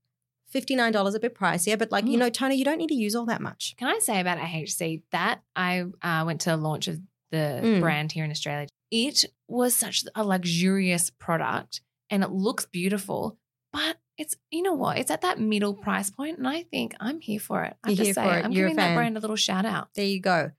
$59 0.53 1.15
a 1.15 1.19
bit 1.19 1.33
pricier, 1.33 1.79
but 1.79 1.91
like, 1.93 2.05
you 2.05 2.17
Mm. 2.17 2.19
know, 2.19 2.29
toner, 2.29 2.53
you 2.53 2.65
don't 2.65 2.77
need 2.77 2.89
to 2.89 2.93
use 3.07 3.15
all 3.15 3.25
that 3.27 3.41
much. 3.41 3.73
Can 3.77 3.87
I 3.87 3.99
say 3.99 4.19
about 4.19 4.37
AHC 4.37 5.01
that 5.11 5.43
I 5.55 5.85
uh, 6.01 6.23
went 6.25 6.41
to 6.41 6.49
the 6.49 6.57
launch 6.57 6.89
of 6.89 6.99
the 7.31 7.59
Mm. 7.63 7.79
brand 7.79 8.11
here 8.11 8.23
in 8.25 8.31
Australia? 8.31 8.67
It 8.91 9.25
was 9.47 9.73
such 9.73 10.03
a 10.15 10.23
luxurious 10.23 11.09
product 11.09 11.81
and 12.09 12.23
it 12.23 12.31
looks 12.31 12.65
beautiful, 12.65 13.37
but 13.73 13.97
it's 14.17 14.35
you 14.51 14.61
know 14.61 14.73
what? 14.73 14.97
It's 14.97 15.09
at 15.11 15.21
that 15.21 15.39
middle 15.39 15.73
price 15.73 16.09
point, 16.11 16.37
and 16.37 16.47
I 16.47 16.63
think 16.63 16.93
I'm 16.99 17.19
here 17.21 17.39
for 17.39 17.63
it. 17.63 17.75
I 17.83 17.89
You're 17.89 17.95
just 17.97 18.05
here 18.07 18.13
say 18.13 18.23
for 18.23 18.37
it. 18.37 18.45
I'm 18.45 18.51
You're 18.51 18.67
giving 18.67 18.75
that 18.77 18.95
brand 18.95 19.17
a 19.17 19.19
little 19.19 19.35
shout 19.37 19.65
out. 19.65 19.89
There 19.95 20.05
you 20.05 20.19
go. 20.21 20.51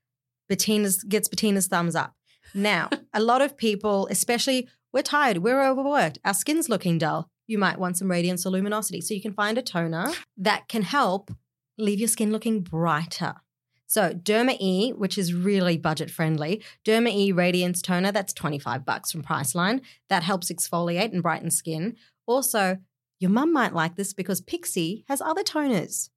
Bettina's 0.49 1.03
gets 1.03 1.27
Bettina's 1.29 1.67
thumbs 1.67 1.95
up. 1.95 2.13
Now, 2.53 2.89
a 3.13 3.21
lot 3.21 3.41
of 3.41 3.55
people, 3.55 4.07
especially 4.11 4.67
we're 4.91 5.01
tired, 5.03 5.37
we're 5.37 5.63
overworked, 5.65 6.19
our 6.25 6.33
skin's 6.33 6.69
looking 6.69 6.97
dull. 6.97 7.29
You 7.47 7.57
might 7.57 7.79
want 7.79 7.97
some 7.97 8.09
radiance 8.11 8.45
or 8.45 8.49
luminosity. 8.49 9.01
So 9.01 9.13
you 9.13 9.21
can 9.21 9.33
find 9.33 9.57
a 9.57 9.61
toner 9.61 10.11
that 10.37 10.67
can 10.67 10.81
help 10.81 11.31
leave 11.77 11.99
your 11.99 12.07
skin 12.07 12.31
looking 12.31 12.61
brighter. 12.61 13.35
So 13.93 14.11
Derma 14.11 14.57
E, 14.59 14.89
which 14.91 15.19
is 15.19 15.35
really 15.35 15.77
budget 15.77 16.09
friendly, 16.09 16.63
Derma 16.83 17.11
E 17.11 17.31
Radiance 17.31 17.79
Toner, 17.79 18.11
that's 18.11 18.33
25 18.33 18.83
bucks 18.83 19.11
from 19.11 19.21
Priceline. 19.21 19.81
That 20.09 20.23
helps 20.23 20.51
exfoliate 20.51 21.13
and 21.13 21.21
brighten 21.21 21.51
skin. 21.51 21.95
Also, 22.25 22.79
your 23.19 23.29
mum 23.29 23.53
might 23.53 23.75
like 23.75 23.95
this 23.95 24.11
because 24.11 24.41
Pixie 24.41 25.05
has 25.07 25.21
other 25.21 25.43
toners. 25.43 26.09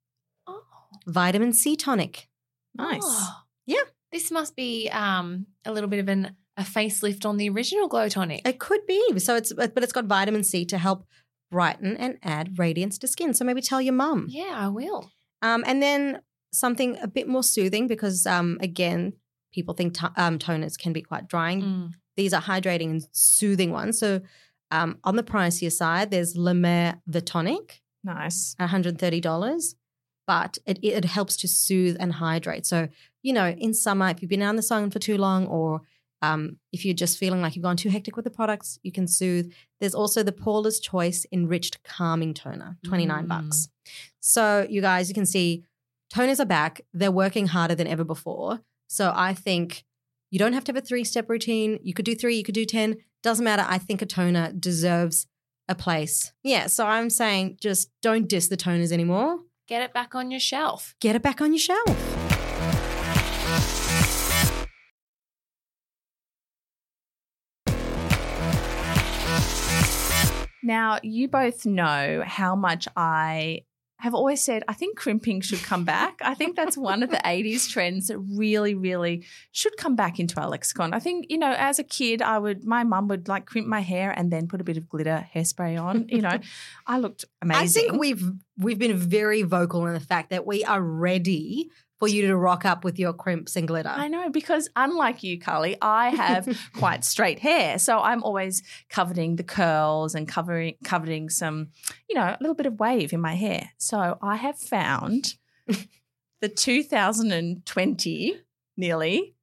Oh, 0.47 0.63
Vitamin 1.05 1.53
C 1.53 1.75
tonic. 1.75 2.27
Nice. 2.73 3.01
Oh. 3.03 3.41
Yeah. 3.67 3.83
This 4.11 4.31
must 4.31 4.55
be 4.55 4.89
um, 4.89 5.45
a 5.63 5.71
little 5.71 5.89
bit 5.89 5.99
of 5.99 6.09
an 6.09 6.35
a 6.59 6.63
facelift 6.63 7.27
on 7.27 7.37
the 7.37 7.47
original 7.49 7.87
Glow 7.87 8.09
Tonic. 8.09 8.41
It 8.47 8.57
could 8.57 8.87
be. 8.87 9.19
So 9.19 9.35
it's 9.35 9.53
but 9.53 9.83
it's 9.83 9.93
got 9.93 10.05
vitamin 10.05 10.43
C 10.43 10.65
to 10.65 10.79
help 10.79 11.05
brighten 11.51 11.95
and 11.95 12.17
add 12.23 12.57
radiance 12.57 12.97
to 12.97 13.07
skin. 13.07 13.35
So 13.35 13.45
maybe 13.45 13.61
tell 13.61 13.79
your 13.79 13.93
mum. 13.93 14.25
yeah, 14.31 14.53
I 14.55 14.69
will. 14.69 15.11
Um, 15.43 15.63
and 15.67 15.83
then 15.83 16.21
something 16.59 16.97
a 17.01 17.07
bit 17.07 17.27
more 17.27 17.43
soothing 17.43 17.87
because 17.87 18.25
um, 18.25 18.57
again, 18.61 19.13
people 19.53 19.73
think 19.73 19.93
to- 19.95 20.13
um, 20.17 20.37
toners 20.39 20.77
can 20.77 20.93
be 20.93 21.01
quite 21.01 21.27
drying. 21.27 21.61
Mm. 21.61 21.93
These 22.15 22.33
are 22.33 22.41
hydrating 22.41 22.89
and 22.91 23.07
soothing 23.11 23.71
ones. 23.71 23.99
So 23.99 24.21
um, 24.71 24.97
on 25.03 25.15
the 25.15 25.23
pricier 25.23 25.71
side, 25.71 26.11
there's 26.11 26.35
La 26.35 26.53
Mer 26.53 26.99
the 27.07 27.21
tonic, 27.21 27.81
Nice. 28.03 28.55
$130. 28.59 29.75
But 30.25 30.57
it, 30.65 30.79
it 30.83 31.05
helps 31.05 31.37
to 31.37 31.47
soothe 31.47 31.95
and 31.99 32.11
hydrate. 32.13 32.65
So, 32.65 32.89
you 33.23 33.31
know, 33.31 33.49
in 33.49 33.73
summer, 33.73 34.09
if 34.09 34.21
you've 34.21 34.29
been 34.29 34.41
out 34.41 34.49
in 34.51 34.55
the 34.57 34.61
sun 34.61 34.89
for 34.91 34.99
too 34.99 35.17
long 35.17 35.47
or 35.47 35.81
um, 36.21 36.57
if 36.73 36.83
you're 36.83 36.95
just 36.95 37.17
feeling 37.17 37.41
like 37.41 37.55
you've 37.55 37.63
gone 37.63 37.77
too 37.77 37.89
hectic 37.89 38.15
with 38.17 38.25
the 38.25 38.31
products, 38.31 38.77
you 38.83 38.91
can 38.91 39.07
soothe. 39.07 39.51
There's 39.79 39.95
also 39.95 40.23
the 40.23 40.33
Paula's 40.33 40.79
Choice 40.81 41.25
Enriched 41.31 41.81
Calming 41.83 42.33
Toner, 42.33 42.77
29 42.85 43.23
Mm. 43.23 43.27
bucks. 43.27 43.69
So, 44.19 44.67
you 44.69 44.81
guys, 44.81 45.07
you 45.07 45.15
can 45.15 45.25
see 45.25 45.63
toners 46.13 46.39
are 46.39 46.45
back. 46.45 46.81
They're 46.93 47.11
working 47.11 47.47
harder 47.47 47.75
than 47.75 47.87
ever 47.87 48.03
before. 48.03 48.61
So, 48.87 49.11
I 49.15 49.33
think 49.33 49.83
you 50.29 50.39
don't 50.39 50.53
have 50.53 50.63
to 50.65 50.73
have 50.73 50.83
a 50.83 50.85
three 50.85 51.03
step 51.03 51.29
routine. 51.29 51.79
You 51.81 51.93
could 51.93 52.05
do 52.05 52.15
three, 52.15 52.35
you 52.37 52.43
could 52.43 52.55
do 52.55 52.65
10. 52.65 52.97
Doesn't 53.23 53.43
matter. 53.43 53.65
I 53.67 53.77
think 53.77 54.01
a 54.01 54.05
toner 54.05 54.53
deserves 54.53 55.27
a 55.67 55.75
place. 55.75 56.31
Yeah. 56.43 56.67
So, 56.67 56.85
I'm 56.85 57.09
saying 57.09 57.57
just 57.61 57.89
don't 58.01 58.27
diss 58.27 58.47
the 58.47 58.57
toners 58.57 58.91
anymore. 58.91 59.39
Get 59.67 59.81
it 59.81 59.93
back 59.93 60.15
on 60.15 60.31
your 60.31 60.39
shelf. 60.39 60.95
Get 61.01 61.15
it 61.15 61.21
back 61.21 61.41
on 61.41 61.51
your 61.51 61.59
shelf. 61.59 62.17
Now, 70.63 70.99
you 71.01 71.29
both 71.29 71.65
know 71.65 72.23
how 72.25 72.55
much 72.57 72.89
I 72.93 73.61
have 73.99 74.13
always 74.13 74.41
said 74.41 74.63
I 74.67 74.73
think 74.73 74.97
crimping 74.97 75.41
should 75.41 75.63
come 75.63 75.83
back. 75.83 76.19
I 76.21 76.33
think 76.35 76.55
that's 76.55 76.77
one 76.77 77.01
of 77.03 77.09
the 77.09 77.17
80s 77.17 77.69
trends 77.69 78.07
that 78.07 78.19
really, 78.19 78.75
really 78.75 79.25
should 79.51 79.75
come 79.77 79.95
back 79.95 80.19
into 80.19 80.39
our 80.39 80.47
lexicon. 80.47 80.93
I 80.93 80.99
think, 80.99 81.25
you 81.29 81.37
know, 81.37 81.53
as 81.57 81.79
a 81.79 81.83
kid, 81.83 82.21
I 82.21 82.37
would, 82.37 82.63
my 82.63 82.83
mum 82.83 83.07
would 83.07 83.27
like 83.27 83.45
crimp 83.45 83.67
my 83.67 83.81
hair 83.81 84.11
and 84.11 84.31
then 84.31 84.47
put 84.47 84.61
a 84.61 84.63
bit 84.63 84.77
of 84.77 84.87
glitter 84.87 85.27
hairspray 85.33 85.81
on. 85.81 86.07
You 86.09 86.21
know, 86.21 86.39
I 86.85 86.99
looked 86.99 87.25
amazing. 87.41 87.63
I 87.63 87.67
think 87.67 87.99
we've 87.99 88.23
we've 88.57 88.79
been 88.79 88.97
very 88.97 89.43
vocal 89.43 89.85
in 89.85 89.93
the 89.93 89.99
fact 89.99 90.31
that 90.31 90.45
we 90.45 90.63
are 90.63 90.81
ready 90.81 91.69
for 91.97 92.07
you 92.07 92.27
to 92.27 92.37
rock 92.37 92.65
up 92.65 92.83
with 92.83 92.99
your 92.99 93.13
crimps 93.13 93.55
and 93.55 93.67
glitter. 93.67 93.89
I 93.89 94.07
know 94.07 94.29
because 94.29 94.69
unlike 94.75 95.23
you, 95.23 95.39
Carly, 95.39 95.77
I 95.81 96.09
have 96.09 96.57
quite 96.75 97.03
straight 97.03 97.39
hair, 97.39 97.79
so 97.79 97.99
I'm 97.99 98.23
always 98.23 98.63
coveting 98.89 99.35
the 99.35 99.43
curls 99.43 100.15
and 100.15 100.27
covering 100.27 100.75
coveting 100.83 101.29
some, 101.29 101.69
you 102.09 102.15
know, 102.15 102.25
a 102.25 102.37
little 102.39 102.55
bit 102.55 102.65
of 102.65 102.79
wave 102.79 103.13
in 103.13 103.21
my 103.21 103.35
hair. 103.35 103.71
So 103.77 104.17
I 104.21 104.35
have 104.35 104.57
found 104.57 105.35
the 106.41 106.49
2020 106.49 108.41
nearly 108.77 109.35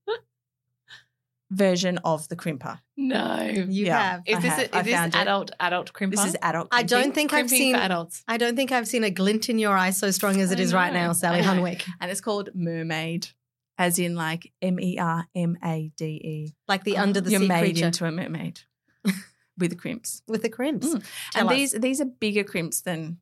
version 1.55 1.99
of 2.05 2.29
the 2.29 2.37
crimper. 2.37 2.81
No. 2.97 3.43
you 3.43 3.87
Yeah. 3.87 3.99
have. 4.12 4.23
Is 4.27 4.37
I 4.37 4.40
this, 4.40 4.51
have. 4.53 4.61
is 4.62 4.69
I 4.73 4.83
this 4.83 4.95
found 4.95 5.14
it. 5.14 5.19
adult 5.19 5.51
adult 5.61 5.93
crimper? 5.93 6.11
This 6.12 6.27
is 6.27 6.37
adult. 6.43 6.69
I 6.73 6.83
don't 6.83 7.03
crimping, 7.03 7.12
think 7.29 7.33
I've 7.35 7.51
seen 7.51 7.75
for 7.75 7.81
adults. 7.81 8.23
I 8.29 8.37
don't 8.37 8.57
think 8.57 8.73
I've 8.73 8.88
seen 8.88 9.05
a 9.05 9.11
glint 9.11 9.49
in 9.49 9.59
your 9.59 9.77
eye 9.77 9.90
so 9.90 10.11
strong 10.11 10.40
as 10.40 10.51
it 10.51 10.61
is 10.61 10.73
I 10.75 10.77
right 10.85 10.93
now, 10.93 11.12
Sally 11.12 11.40
Hunwick. 11.49 11.83
and 12.01 12.11
it's 12.11 12.21
called 12.21 12.51
Mermade, 12.55 13.29
as 13.79 13.99
in 13.99 14.14
like 14.14 14.53
M 14.62 14.79
E 14.81 14.99
R 14.99 15.27
M 15.35 15.57
A 15.64 15.90
D 15.97 16.05
E. 16.05 16.55
Like 16.69 16.85
the 16.85 16.97
Oh, 16.99 17.03
under 17.03 17.21
the 17.21 17.31
You're 17.31 17.40
sea 17.40 17.49
made 17.49 17.61
creature 17.61 17.87
into 17.87 18.05
a 18.07 18.11
mermaid 18.12 18.61
with 19.59 19.71
the 19.71 19.77
crimps. 19.77 20.23
with 20.29 20.43
the 20.43 20.49
crimps. 20.51 20.87
Mm. 20.88 21.05
And 21.37 21.49
us. 21.49 21.55
these 21.55 21.73
these 21.73 22.01
are 22.01 22.07
bigger 22.07 22.45
crimps 22.45 22.81
than 22.83 23.19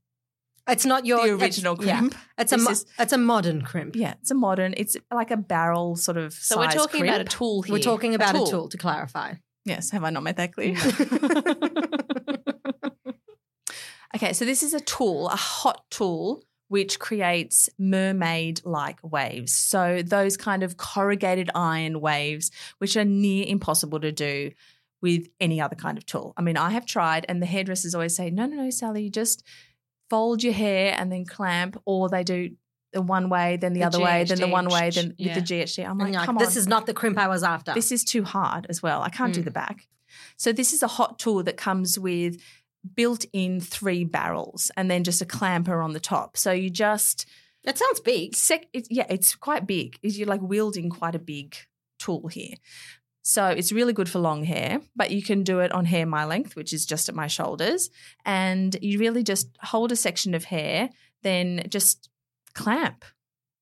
it's 0.69 0.87
not 0.87 1.07
your 1.07 1.19
the 1.19 1.25
it's- 1.35 1.41
original 1.41 1.77
yeah. 1.85 1.99
crimp. 1.99 2.15
It's 2.39 2.53
a 2.53 2.59
mo- 2.59 2.71
is- 2.71 2.87
it's 2.99 3.13
a 3.13 3.19
modern 3.19 3.63
crimp. 3.63 3.97
Yeah, 3.97 4.15
it's 4.21 4.31
a 4.31 4.35
modern. 4.35 4.75
It's 4.77 4.97
like 5.13 5.31
a 5.31 5.37
barrel 5.37 5.97
sort 5.97 6.17
of. 6.17 6.33
So 6.33 6.59
we're 6.59 6.71
talking 6.71 7.01
crimp. 7.01 7.15
about 7.15 7.21
a 7.21 7.25
tool 7.25 7.63
here. 7.63 7.73
We're 7.73 7.79
talking 7.81 8.15
about 8.15 8.35
a 8.35 8.39
tool. 8.39 8.47
tool, 8.47 8.69
to 8.69 8.79
clarify. 8.79 9.35
Yes, 9.65 9.91
have 9.91 10.03
I 10.05 10.11
not 10.11 10.23
made 10.25 10.37
that 10.37 10.53
clear? 10.55 10.77
okay, 14.17 14.33
so 14.33 14.45
this 14.45 14.63
is 14.63 14.75
a 14.75 14.81
tool, 14.81 15.29
a 15.29 15.37
hot 15.37 15.85
tool, 15.91 16.43
which 16.69 16.99
creates 16.99 17.69
mermaid-like 17.79 18.99
waves. 19.03 19.53
So 19.53 20.03
those 20.03 20.37
kind 20.37 20.63
of 20.63 20.77
corrugated 20.77 21.51
iron 21.55 22.01
waves, 22.01 22.51
which 22.79 22.97
are 22.97 23.05
near 23.05 23.45
impossible 23.47 24.01
to 24.01 24.11
do 24.11 24.51
with 25.01 25.29
any 25.41 25.61
other 25.61 25.77
kind 25.77 25.99
of 25.99 26.07
tool. 26.07 26.33
I 26.37 26.43
mean, 26.43 26.57
I 26.57 26.71
have 26.71 26.87
tried, 26.87 27.27
and 27.29 27.43
the 27.43 27.47
hairdressers 27.47 27.95
always 27.95 28.17
say, 28.17 28.31
"No, 28.31 28.47
no, 28.47 28.57
no, 28.57 28.71
Sally, 28.71 29.05
you 29.05 29.11
just 29.11 29.45
fold 30.13 30.43
your 30.43 30.53
hair 30.65 30.95
and 30.99 31.11
then 31.13 31.25
clamp," 31.25 31.77
or 31.85 32.09
they 32.09 32.23
do 32.25 32.39
the 32.93 33.01
one 33.17 33.29
way, 33.31 33.57
then 33.57 33.73
the, 33.73 33.81
The 33.81 33.87
other 33.87 34.01
way, 34.01 34.25
then 34.25 34.39
the 34.39 34.49
one 34.61 34.69
way, 34.69 34.91
then 34.91 35.15
yeah. 35.17 35.35
with 35.35 35.35
the 35.49 35.55
GHD. 35.55 35.89
I'm 35.89 35.97
like, 35.99 36.13
like, 36.15 36.27
come 36.27 36.37
this 36.37 36.57
on, 36.57 36.61
is 36.63 36.67
not 36.75 36.85
the 36.87 36.93
crimp 37.01 37.17
I 37.19 37.29
was 37.29 37.43
after. 37.43 37.73
this 37.73 37.91
is 37.91 38.05
too 38.05 38.23
hard 38.23 38.67
as 38.69 38.83
well. 38.83 39.01
I 39.03 39.09
can't 39.09 39.33
do 39.33 39.41
Mm. 39.41 39.45
the 39.51 39.51
back. 39.63 39.89
So 40.37 40.53
this 40.53 40.73
is 40.75 40.83
a 40.83 40.89
hot 40.99 41.19
tool 41.19 41.43
that 41.45 41.57
comes 41.57 41.99
with 41.99 42.33
built-in 42.95 43.61
three 43.61 44.05
barrels 44.05 44.71
and 44.77 44.91
then 44.91 45.05
just 45.05 45.23
a 45.23 45.25
clamper 45.25 45.81
on 45.83 45.93
the 45.93 46.01
top. 46.01 46.37
So 46.37 46.53
you 46.53 46.69
just 46.71 47.27
that 47.65 47.79
sounds 47.79 48.01
big. 48.01 48.35
sec- 48.35 48.69
it, 48.73 48.89
yeah, 48.91 49.07
it's 49.09 49.35
quite 49.37 49.67
big. 49.67 49.99
You're 50.03 50.27
like 50.35 50.43
wielding 50.43 50.91
quite 50.91 51.15
a 51.15 51.21
big 51.21 51.55
tool 51.99 52.27
here. 52.29 52.57
So 53.23 53.47
it's 53.47 53.71
really 53.73 53.93
good 53.93 54.09
for 54.09 54.19
long 54.19 54.43
hair, 54.45 54.81
but 54.97 55.13
you 55.13 55.23
can 55.23 55.45
do 55.45 55.61
it 55.61 55.71
on 55.73 55.85
hair 55.85 56.05
my 56.07 56.25
length, 56.25 56.57
which 56.57 56.73
is 56.73 56.85
just 56.85 57.09
at 57.09 57.15
my 57.15 57.29
shoulders. 57.29 57.89
And 58.25 58.77
you 58.83 58.99
really 58.99 59.23
just 59.23 59.49
hold 59.61 59.93
a 59.93 59.97
section 59.97 60.35
of 60.35 60.45
hair, 60.45 60.91
then 61.23 61.65
just 61.69 62.09
clamp. 62.55 63.05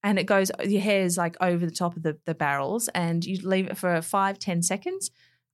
And 0.03 0.19
it 0.19 0.25
goes, 0.25 0.51
your 0.65 0.81
hair 0.81 1.03
is 1.03 1.19
like 1.19 1.37
over 1.43 1.67
the 1.67 1.73
top 1.73 1.95
of 1.95 2.03
the, 2.03 2.17
the 2.25 2.35
barrels, 2.35 2.89
and 2.89 3.23
you 3.23 3.39
leave 3.47 3.67
it 3.67 3.77
for 3.77 4.01
five, 4.01 4.39
ten 4.39 4.63
seconds, 4.63 5.11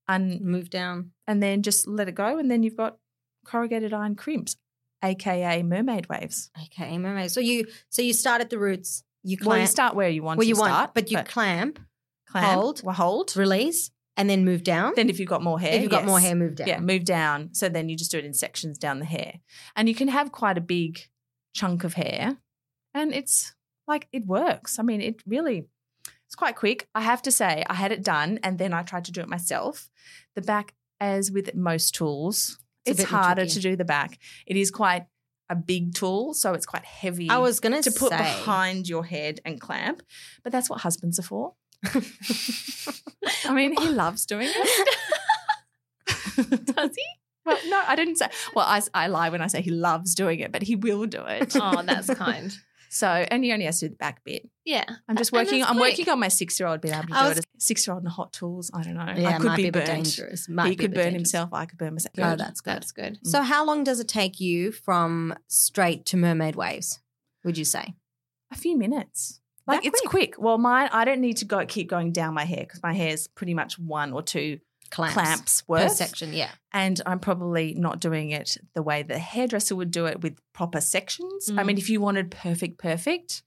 and, 0.07 0.40
Move 0.40 0.71
down. 0.71 1.11
and 1.27 1.42
then 1.42 1.62
just 1.62 1.88
let 1.88 2.09
it 2.09 2.14
go. 2.14 2.38
And 2.38 2.49
then 2.49 2.62
you've 2.62 2.77
got 2.77 2.99
corrugated 3.45 3.92
iron 3.92 4.14
crimps, 4.14 4.57
AKA 5.03 5.64
mermaid 5.64 6.09
waves. 6.09 6.53
Okay, 6.66 6.97
mermaid. 6.97 7.33
So 7.33 7.40
you 7.40 7.66
so 7.88 8.03
you 8.03 8.12
start 8.12 8.40
at 8.40 8.51
the 8.51 8.59
roots. 8.59 9.03
You 9.25 9.37
clamp. 9.37 9.49
Well, 9.49 9.61
you 9.62 9.66
start 9.66 9.97
where 9.97 10.09
you 10.09 10.23
want 10.23 10.38
where 10.38 10.45
to 10.45 10.49
you 10.49 10.55
start. 10.55 10.71
want, 10.71 10.95
but 10.95 11.11
you 11.11 11.21
clamp, 11.25 11.81
clamp, 12.29 12.47
hold. 12.47 12.83
well, 12.85 12.95
hold, 12.95 13.37
release, 13.37 13.90
and 14.17 14.29
then 14.31 14.45
move 14.45 14.63
down. 14.63 14.93
Then 14.97 15.11
if 15.11 15.19
you've 15.21 15.29
got 15.29 15.43
more 15.43 15.61
hair, 15.61 15.75
if 15.75 15.83
you've 15.83 15.91
got 15.91 16.05
more 16.07 16.21
hair, 16.21 16.35
move 16.35 16.55
down. 16.57 16.69
yeah, 16.69 16.81
move 16.81 17.05
down. 17.05 17.51
So 17.53 17.69
then 17.69 17.89
you 17.89 17.97
just 17.97 18.11
do 18.11 18.19
it 18.19 18.25
in 18.25 18.35
sections 18.35 18.79
down 18.79 18.99
the 18.99 19.05
hair, 19.05 19.41
and 19.75 19.89
you 19.89 19.95
can 19.95 20.09
have 20.09 20.33
quite 20.33 20.57
a 20.59 20.61
big 20.63 21.01
chunk 21.55 21.85
of 21.85 21.95
hair, 21.95 22.39
and 22.95 23.13
it's 23.15 23.55
like 23.87 24.09
it 24.13 24.27
works. 24.27 24.79
I 24.79 24.83
mean, 24.83 25.01
it 25.01 25.23
really 25.27 25.67
It's 26.27 26.35
quite 26.35 26.57
quick. 26.57 26.89
I 26.95 27.03
have 27.03 27.23
to 27.23 27.31
say, 27.31 27.65
I 27.71 27.75
had 27.75 27.93
it 27.93 28.03
done 28.03 28.41
and 28.43 28.59
then 28.59 28.73
I 28.73 28.83
tried 28.83 29.05
to 29.05 29.13
do 29.13 29.21
it 29.21 29.29
myself. 29.29 29.89
The 30.35 30.43
back, 30.43 30.75
as 31.01 31.31
with 31.31 31.55
most 31.55 31.95
tools, 31.95 32.59
It's 32.85 32.99
it's, 33.01 33.09
harder 33.11 33.43
tricky. 33.43 33.55
to 33.55 33.61
do 33.61 33.77
the 33.77 33.85
back. 33.85 34.19
It 34.45 34.57
is 34.57 34.71
quite 34.73 35.07
a 35.49 35.55
big 35.55 35.95
tool, 35.95 36.35
so 36.35 36.53
it's 36.55 36.67
quite 36.67 36.85
heavy. 36.85 37.31
I 37.31 37.39
was 37.39 37.61
going 37.61 37.81
to 37.81 37.91
put 37.93 38.11
behind 38.11 38.89
your 38.89 39.05
head 39.05 39.39
and 39.45 39.61
clamp, 39.61 40.03
but 40.43 40.51
that's 40.53 40.69
what 40.69 40.81
husbands 40.81 41.21
are 41.21 41.23
for. 41.23 41.55
I 43.44 43.53
mean, 43.53 43.75
he 43.81 43.88
loves 43.88 44.27
doing 44.27 44.49
it. 44.51 44.88
Does 46.66 46.90
he? 46.96 47.05
Well, 47.44 47.59
no, 47.68 47.83
I 47.87 47.94
didn't 47.96 48.16
say. 48.16 48.29
Well, 48.55 48.66
I, 48.66 48.83
I 48.92 49.07
lie 49.07 49.29
when 49.29 49.40
I 49.40 49.46
say 49.46 49.62
he 49.62 49.70
loves 49.70 50.14
doing 50.14 50.40
it, 50.40 50.51
but 50.53 50.62
he 50.62 50.75
will 50.77 51.07
do 51.07 51.25
it. 51.27 51.55
Oh, 51.61 51.83
that's 51.83 52.12
kind. 52.14 52.53
So, 52.88 53.09
and 53.09 53.44
he 53.44 53.53
only 53.53 53.66
has 53.66 53.81
to 53.81 53.87
do 53.87 53.90
the 53.90 53.96
back 53.96 54.25
bit. 54.25 54.49
Yeah. 54.64 54.85
I'm 55.09 55.16
just 55.16 55.31
working. 55.33 55.62
I'm 55.62 55.77
quick. 55.77 55.92
working 55.99 56.09
on 56.09 56.18
my 56.18 56.29
six 56.29 56.59
year 56.59 56.68
old 56.68 56.81
being 56.81 56.94
able 56.94 57.09
to 57.09 57.14
I 57.16 57.22
do 57.25 57.29
was- 57.31 57.38
it. 57.38 57.46
Six 57.59 57.87
year 57.87 57.94
old 57.94 58.03
in 58.05 58.11
hot 58.11 58.33
tools. 58.33 58.70
I 58.75 58.83
don't 58.83 58.94
know. 58.94 59.12
Yeah, 59.16 59.29
I 59.29 59.33
could 59.38 59.46
might 59.46 59.57
be, 59.57 59.62
be, 59.64 59.68
a 59.68 59.72
bit 59.72 59.87
burnt. 59.87 60.05
dangerous. 60.05 60.49
Might 60.49 60.64
He 60.66 60.70
be 60.70 60.77
could 60.77 60.94
burn 60.94 61.05
dangerous. 61.12 61.33
himself. 61.33 61.51
I 61.53 61.66
could 61.66 61.79
burn 61.79 61.94
myself. 61.94 62.14
Oh, 62.18 62.37
that's 62.37 62.61
good. 62.61 62.75
That's 62.75 62.92
good. 62.92 63.18
So, 63.25 63.42
how 63.42 63.64
long 63.64 63.85
does 63.85 64.01
it 64.01 64.09
take 64.09 64.40
you 64.40 64.72
from 64.72 65.35
straight 65.49 66.05
to 66.07 66.16
mermaid 66.16 66.57
waves? 66.57 67.01
Would 67.44 67.59
you 67.59 67.64
say? 67.64 67.94
a 68.53 68.57
few 68.57 68.77
minutes. 68.79 69.40
Like 69.67 69.83
That 69.83 69.89
it's 69.89 70.01
quick. 70.03 70.35
Well, 70.39 70.59
mine. 70.59 70.89
I 70.93 71.05
don't 71.05 71.21
need 71.21 71.39
to 71.39 71.45
go 71.45 71.65
keep 71.67 71.89
going 71.89 72.13
down 72.13 72.35
my 72.35 72.45
hair 72.45 72.61
because 72.61 72.83
my 72.83 72.93
hair 72.93 73.09
is 73.13 73.27
pretty 73.29 73.55
much 73.55 73.79
one 73.79 74.13
or 74.13 74.23
two 74.23 74.61
Clamps, 74.91 75.15
clamps 75.15 75.63
per 75.63 75.89
section. 75.89 76.33
Yeah. 76.33 76.51
and 76.73 77.01
I'm 77.05 77.19
probably 77.19 77.75
not 77.75 77.99
doing 78.01 78.31
it 78.31 78.57
the 78.75 78.83
way 78.83 79.03
the 79.03 79.19
hairdresser 79.19 79.75
would 79.75 79.91
do 79.91 80.07
it 80.07 80.21
with 80.21 80.39
proper 80.53 80.81
sections. 80.81 81.51
I 81.51 81.63
Mm. 81.63 81.67
mean, 81.67 81.79
if 81.79 81.91
you 81.91 82.01
wanted 82.01 82.31
perfect, 82.31 82.79
perfect, 82.79 83.43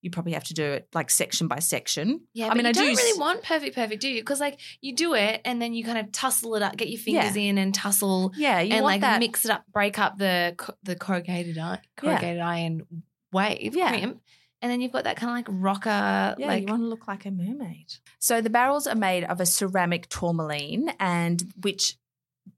you 0.00 0.08
probably 0.10 0.32
have 0.32 0.44
to 0.44 0.54
do 0.54 0.64
it 0.64 0.88
like 0.94 1.10
section 1.10 1.46
by 1.48 1.58
section. 1.58 2.22
Yeah, 2.32 2.48
I 2.48 2.54
mean, 2.54 2.64
I 2.64 2.72
do 2.72 2.80
don't 2.80 2.96
really 2.96 3.10
s- 3.10 3.18
want 3.18 3.42
perfect, 3.42 3.74
perfect, 3.74 4.00
do 4.00 4.08
you? 4.08 4.22
Because 4.22 4.40
like 4.40 4.58
you 4.80 4.94
do 4.96 5.12
it 5.12 5.42
and 5.44 5.60
then 5.60 5.74
you 5.74 5.84
kind 5.84 5.98
of 5.98 6.10
tussle 6.12 6.54
it 6.54 6.62
up, 6.62 6.78
get 6.78 6.88
your 6.88 6.98
fingers 6.98 7.36
in 7.36 7.58
and 7.58 7.74
tussle 7.74 8.32
Yeah, 8.34 8.60
you 8.60 8.72
and 8.76 8.82
like 8.82 9.02
that. 9.02 9.20
mix 9.20 9.44
it 9.44 9.50
up, 9.50 9.64
break 9.70 9.98
up 9.98 10.16
the 10.16 10.56
the 10.82 10.96
corrugated 10.96 11.56
Yeah. 11.56 11.76
corrugated 11.98 12.40
iron 12.40 12.86
wave 13.30 13.76
Yeah. 13.76 13.90
crimp, 13.90 14.22
and 14.62 14.70
then 14.70 14.80
you've 14.80 14.92
got 14.92 15.04
that 15.04 15.16
kind 15.16 15.30
of 15.30 15.36
like 15.36 15.62
rocker, 15.62 16.34
Yeah, 16.38 16.46
like 16.46 16.62
you 16.62 16.66
want 16.68 16.82
to 16.82 16.86
look 16.86 17.08
like 17.08 17.24
a 17.26 17.30
mermaid. 17.30 17.94
So 18.18 18.40
the 18.40 18.50
barrels 18.50 18.86
are 18.86 18.94
made 18.94 19.24
of 19.24 19.40
a 19.40 19.46
ceramic 19.46 20.08
tourmaline, 20.08 20.92
and 21.00 21.52
which 21.60 21.96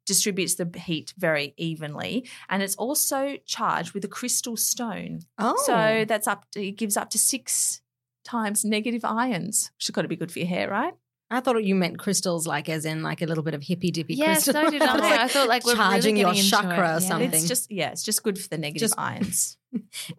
distributes 0.06 0.54
the 0.56 0.68
heat 0.78 1.12
very 1.16 1.54
evenly, 1.56 2.28
and 2.48 2.62
it's 2.62 2.74
also 2.76 3.36
charged 3.46 3.92
with 3.94 4.04
a 4.04 4.08
crystal 4.08 4.56
stone. 4.56 5.20
Oh, 5.38 5.54
So 5.64 6.04
that's 6.06 6.26
up. 6.26 6.46
To, 6.52 6.62
it 6.66 6.72
gives 6.72 6.96
up 6.96 7.10
to 7.10 7.18
six 7.18 7.80
times 8.24 8.64
negative 8.64 9.04
ions, 9.04 9.70
which 9.76 9.86
has 9.86 9.90
got 9.92 10.02
to 10.02 10.08
be 10.08 10.16
good 10.16 10.30
for 10.32 10.38
your 10.38 10.48
hair, 10.48 10.68
right? 10.70 10.94
I 11.30 11.40
thought 11.40 11.62
you 11.64 11.74
meant 11.74 11.98
crystals, 11.98 12.46
like 12.46 12.68
as 12.68 12.84
in 12.84 13.02
like 13.02 13.22
a 13.22 13.26
little 13.26 13.42
bit 13.42 13.54
of 13.54 13.62
hippy 13.62 13.90
dippy 13.90 14.14
yeah, 14.14 14.34
crystal. 14.34 14.52
so 14.54 14.70
did 14.70 14.82
I. 14.82 15.22
I 15.24 15.28
thought 15.28 15.48
like 15.48 15.64
we're 15.64 15.74
charging 15.76 16.16
really 16.16 16.36
your 16.38 16.44
chakra 16.50 16.72
it. 16.72 16.78
or 16.78 16.82
Yeah. 16.82 16.98
something. 16.98 17.32
It's 17.32 17.48
just 17.48 17.70
yeah, 17.70 17.90
it's 17.90 18.02
just 18.02 18.22
good 18.22 18.38
for 18.38 18.48
the 18.48 18.58
negative 18.58 18.88
Just- 18.88 18.98
ions. 18.98 19.56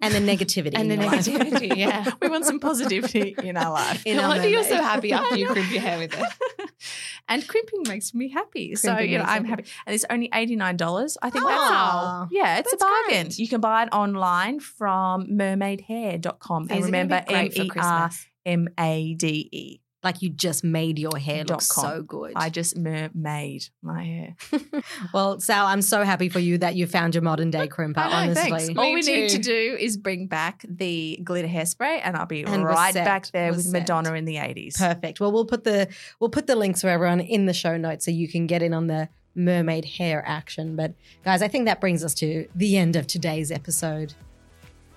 And 0.02 0.14
the 0.14 0.20
negativity. 0.20 0.74
and 0.76 0.90
the 0.90 0.96
in 0.96 1.06
life. 1.06 1.26
negativity. 1.26 1.76
Yeah. 1.78 2.10
we 2.22 2.28
want 2.30 2.46
some 2.46 2.60
positivity 2.60 3.36
in 3.44 3.58
our 3.58 3.72
life. 3.72 4.04
In 4.06 4.18
no 4.18 4.24
our 4.24 4.30
wonder 4.30 4.48
you're 4.48 4.64
so 4.64 4.82
happy 4.82 5.12
after 5.12 5.36
you 5.38 5.48
crimp 5.48 5.72
your 5.72 5.82
hair 5.82 6.00
with 6.00 6.14
it. 6.18 6.70
and 7.28 7.48
crimping 7.48 7.84
makes 7.88 8.14
me 8.14 8.30
happy. 8.30 8.76
so 8.76 8.90
Crimping 8.94 9.12
you 9.12 9.18
know, 9.18 9.24
makes 9.24 9.34
I'm 9.34 9.44
you 9.46 9.50
happy. 9.50 9.66
And 9.86 9.94
it's 9.96 10.06
only 10.10 10.30
eighty 10.34 10.56
nine 10.56 10.78
dollars. 10.78 11.18
I 11.22 11.30
think 11.30 11.46
Aw. 11.46 11.48
that's 11.48 11.62
ah, 11.64 12.28
yeah, 12.32 12.58
it's 12.60 12.72
That's 12.72 12.84
a 12.84 12.86
bargain. 12.86 13.28
great. 13.28 13.40
You 13.40 13.48
can 13.48 13.62
buy 13.62 13.84
it 13.84 13.90
online 13.92 14.60
from 14.60 15.28
mermadehair.com. 15.28 16.64
And 16.64 16.70
These 16.70 16.78
are 16.78 16.80
gonna 16.80 16.86
remember 16.86 17.16
M 17.16 17.24
great 17.28 17.54
for 17.54 17.62
E 17.64 17.70
R 17.70 17.70
Christmas. 18.10 18.28
M 18.46 18.68
A 18.80 19.14
D 19.16 19.50
E. 19.52 19.80
Like 20.04 20.22
you 20.22 20.30
just 20.30 20.64
made 20.64 21.00
your 21.00 21.18
hair 21.18 21.46
look 21.46 21.64
com. 21.68 21.86
so 21.86 22.02
good. 22.04 22.34
I 22.36 22.50
just 22.50 22.78
mermaid 22.78 23.70
my 23.82 24.04
hair. 24.04 24.36
well, 25.14 25.40
Sal, 25.40 25.66
I'm 25.66 25.82
so 25.82 26.04
happy 26.04 26.30
for 26.30 26.40
you 26.40 26.58
that 26.58 26.76
you 26.76 26.88
found 26.88 27.16
your 27.16 27.22
modern 27.22 27.52
day 27.52 27.64
oh, 27.64 27.68
crimper. 27.68 27.98
Oh, 27.98 28.02
I 28.02 28.10
know, 28.10 28.16
honestly, 28.32 28.50
thanks. 28.52 28.68
Me 28.68 28.76
All 28.76 28.94
we 28.94 29.02
need 29.02 29.30
to 29.30 29.40
do 29.40 29.78
is 29.80 29.98
bring 29.98 30.28
back 30.28 30.66
the 30.68 31.20
glitter 31.24 31.48
hairspray, 31.48 32.02
and 32.04 32.18
I'll 32.18 32.26
be 32.26 32.44
And 32.44 32.64
right 32.64 32.94
set. 32.94 33.06
back 33.06 33.32
there 33.32 33.52
We're 33.52 33.58
with 33.58 33.66
set. 33.66 33.82
Madonna 33.82 34.14
in 34.14 34.26
the 34.26 34.38
eighties. 34.38 34.78
Perfect. 34.78 35.20
Well, 35.20 35.32
we'll 35.32 35.46
put 35.46 35.64
the 35.64 35.88
we'll 36.20 36.30
put 36.30 36.48
the 36.48 36.56
links 36.56 36.82
for 36.82 36.90
everyone 36.90 37.22
in 37.22 37.46
the 37.46 37.54
show 37.54 37.78
notes 37.78 38.06
so 38.06 38.12
you 38.12 38.28
can 38.28 38.46
get 38.48 38.62
in 38.62 38.74
on 38.74 38.88
the 38.88 39.10
mermaid 39.36 39.86
hair 39.86 40.24
action. 40.28 40.76
But 40.76 40.94
guys, 41.24 41.42
I 41.42 41.48
think 41.48 41.66
that 41.66 41.80
brings 41.80 42.04
us 42.04 42.14
to 42.16 42.48
the 42.54 42.78
end 42.78 42.96
of 42.96 43.08
today's 43.08 43.52
episode. 43.52 44.14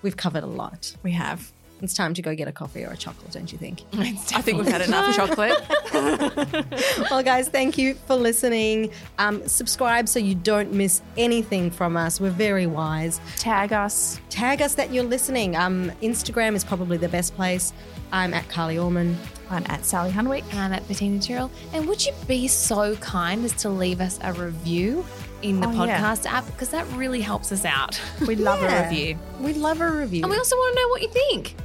We've 0.01 0.17
covered 0.17 0.43
a 0.43 0.47
lot. 0.47 0.95
We 1.01 1.11
have. 1.13 1.51
It's 1.81 1.93
time 1.93 2.13
to 2.15 2.21
go 2.23 2.33
get 2.35 2.47
a 2.47 2.51
coffee 2.51 2.83
or 2.83 2.89
a 2.89 2.97
chocolate, 2.97 3.31
don't 3.31 3.51
you 3.51 3.57
think? 3.57 3.81
I 3.93 4.41
think 4.41 4.57
we've 4.57 4.67
had 4.67 4.81
enough 4.81 5.15
chocolate. 5.15 5.53
well, 7.11 7.21
guys, 7.23 7.49
thank 7.49 7.77
you 7.77 7.93
for 8.07 8.15
listening. 8.15 8.91
Um, 9.19 9.47
subscribe 9.47 10.09
so 10.09 10.17
you 10.19 10.33
don't 10.35 10.73
miss 10.73 11.01
anything 11.17 11.69
from 11.69 11.95
us. 11.95 12.19
We're 12.19 12.31
very 12.31 12.65
wise. 12.65 13.19
Tag 13.37 13.73
us. 13.73 14.19
Tag 14.29 14.61
us 14.61 14.75
that 14.75 14.91
you're 14.91 15.03
listening. 15.03 15.55
Um, 15.55 15.91
Instagram 16.01 16.55
is 16.55 16.63
probably 16.63 16.97
the 16.97 17.09
best 17.09 17.35
place. 17.35 17.73
I'm 18.11 18.33
at 18.33 18.47
Carly 18.49 18.77
Ullman. 18.79 19.15
I'm 19.49 19.63
at 19.67 19.85
Sally 19.85 20.11
Hunwick. 20.11 20.43
And 20.51 20.59
I'm 20.59 20.73
at 20.73 20.87
Bettina 20.87 21.19
Tyrrell. 21.19 21.51
And 21.73 21.87
would 21.87 22.03
you 22.05 22.13
be 22.27 22.47
so 22.47 22.95
kind 22.97 23.45
as 23.45 23.53
to 23.61 23.69
leave 23.69 24.01
us 24.01 24.19
a 24.23 24.33
review 24.33 25.05
in 25.43 25.59
the 25.61 25.67
Oh, 25.67 25.85
yeah. 25.85 26.01
podcast 26.01 26.25
app? 26.25 26.45
Because 26.47 26.69
that 26.69 26.87
really 26.93 27.21
helps 27.21 27.51
us 27.51 27.65
out. 27.65 28.01
We'd 28.27 28.39
love 28.39 28.61
Yeah. 28.63 28.79
a 28.81 28.89
review. 28.89 29.19
We'd 29.39 29.57
love 29.57 29.79
a 29.81 29.91
review. 29.91 30.23
And 30.23 30.31
we 30.31 30.37
also 30.37 30.55
want 30.55 30.75
to 30.75 30.81
know 30.81 30.87
what 30.89 31.01
you 31.03 31.09
think. 31.09 31.55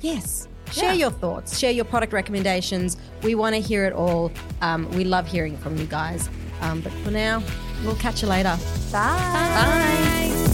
Yes. 0.00 0.48
Share 0.72 0.90
Yeah. 0.92 0.94
your 0.94 1.10
thoughts, 1.10 1.58
share 1.58 1.70
your 1.70 1.84
product 1.86 2.12
recommendations. 2.12 2.98
We 3.22 3.34
want 3.34 3.54
to 3.54 3.60
hear 3.60 3.84
it 3.86 3.92
all. 3.94 4.30
Um, 4.60 4.90
we 4.92 5.04
love 5.04 5.26
hearing 5.26 5.56
from 5.56 5.76
you 5.78 5.86
guys. 5.86 6.28
Um, 6.60 6.80
but 6.82 6.92
for 7.04 7.10
now, 7.10 7.42
we'll 7.84 7.96
catch 7.96 8.20
you 8.22 8.28
later. 8.28 8.58
Bye. 8.92 8.98
Bye. 10.34 10.44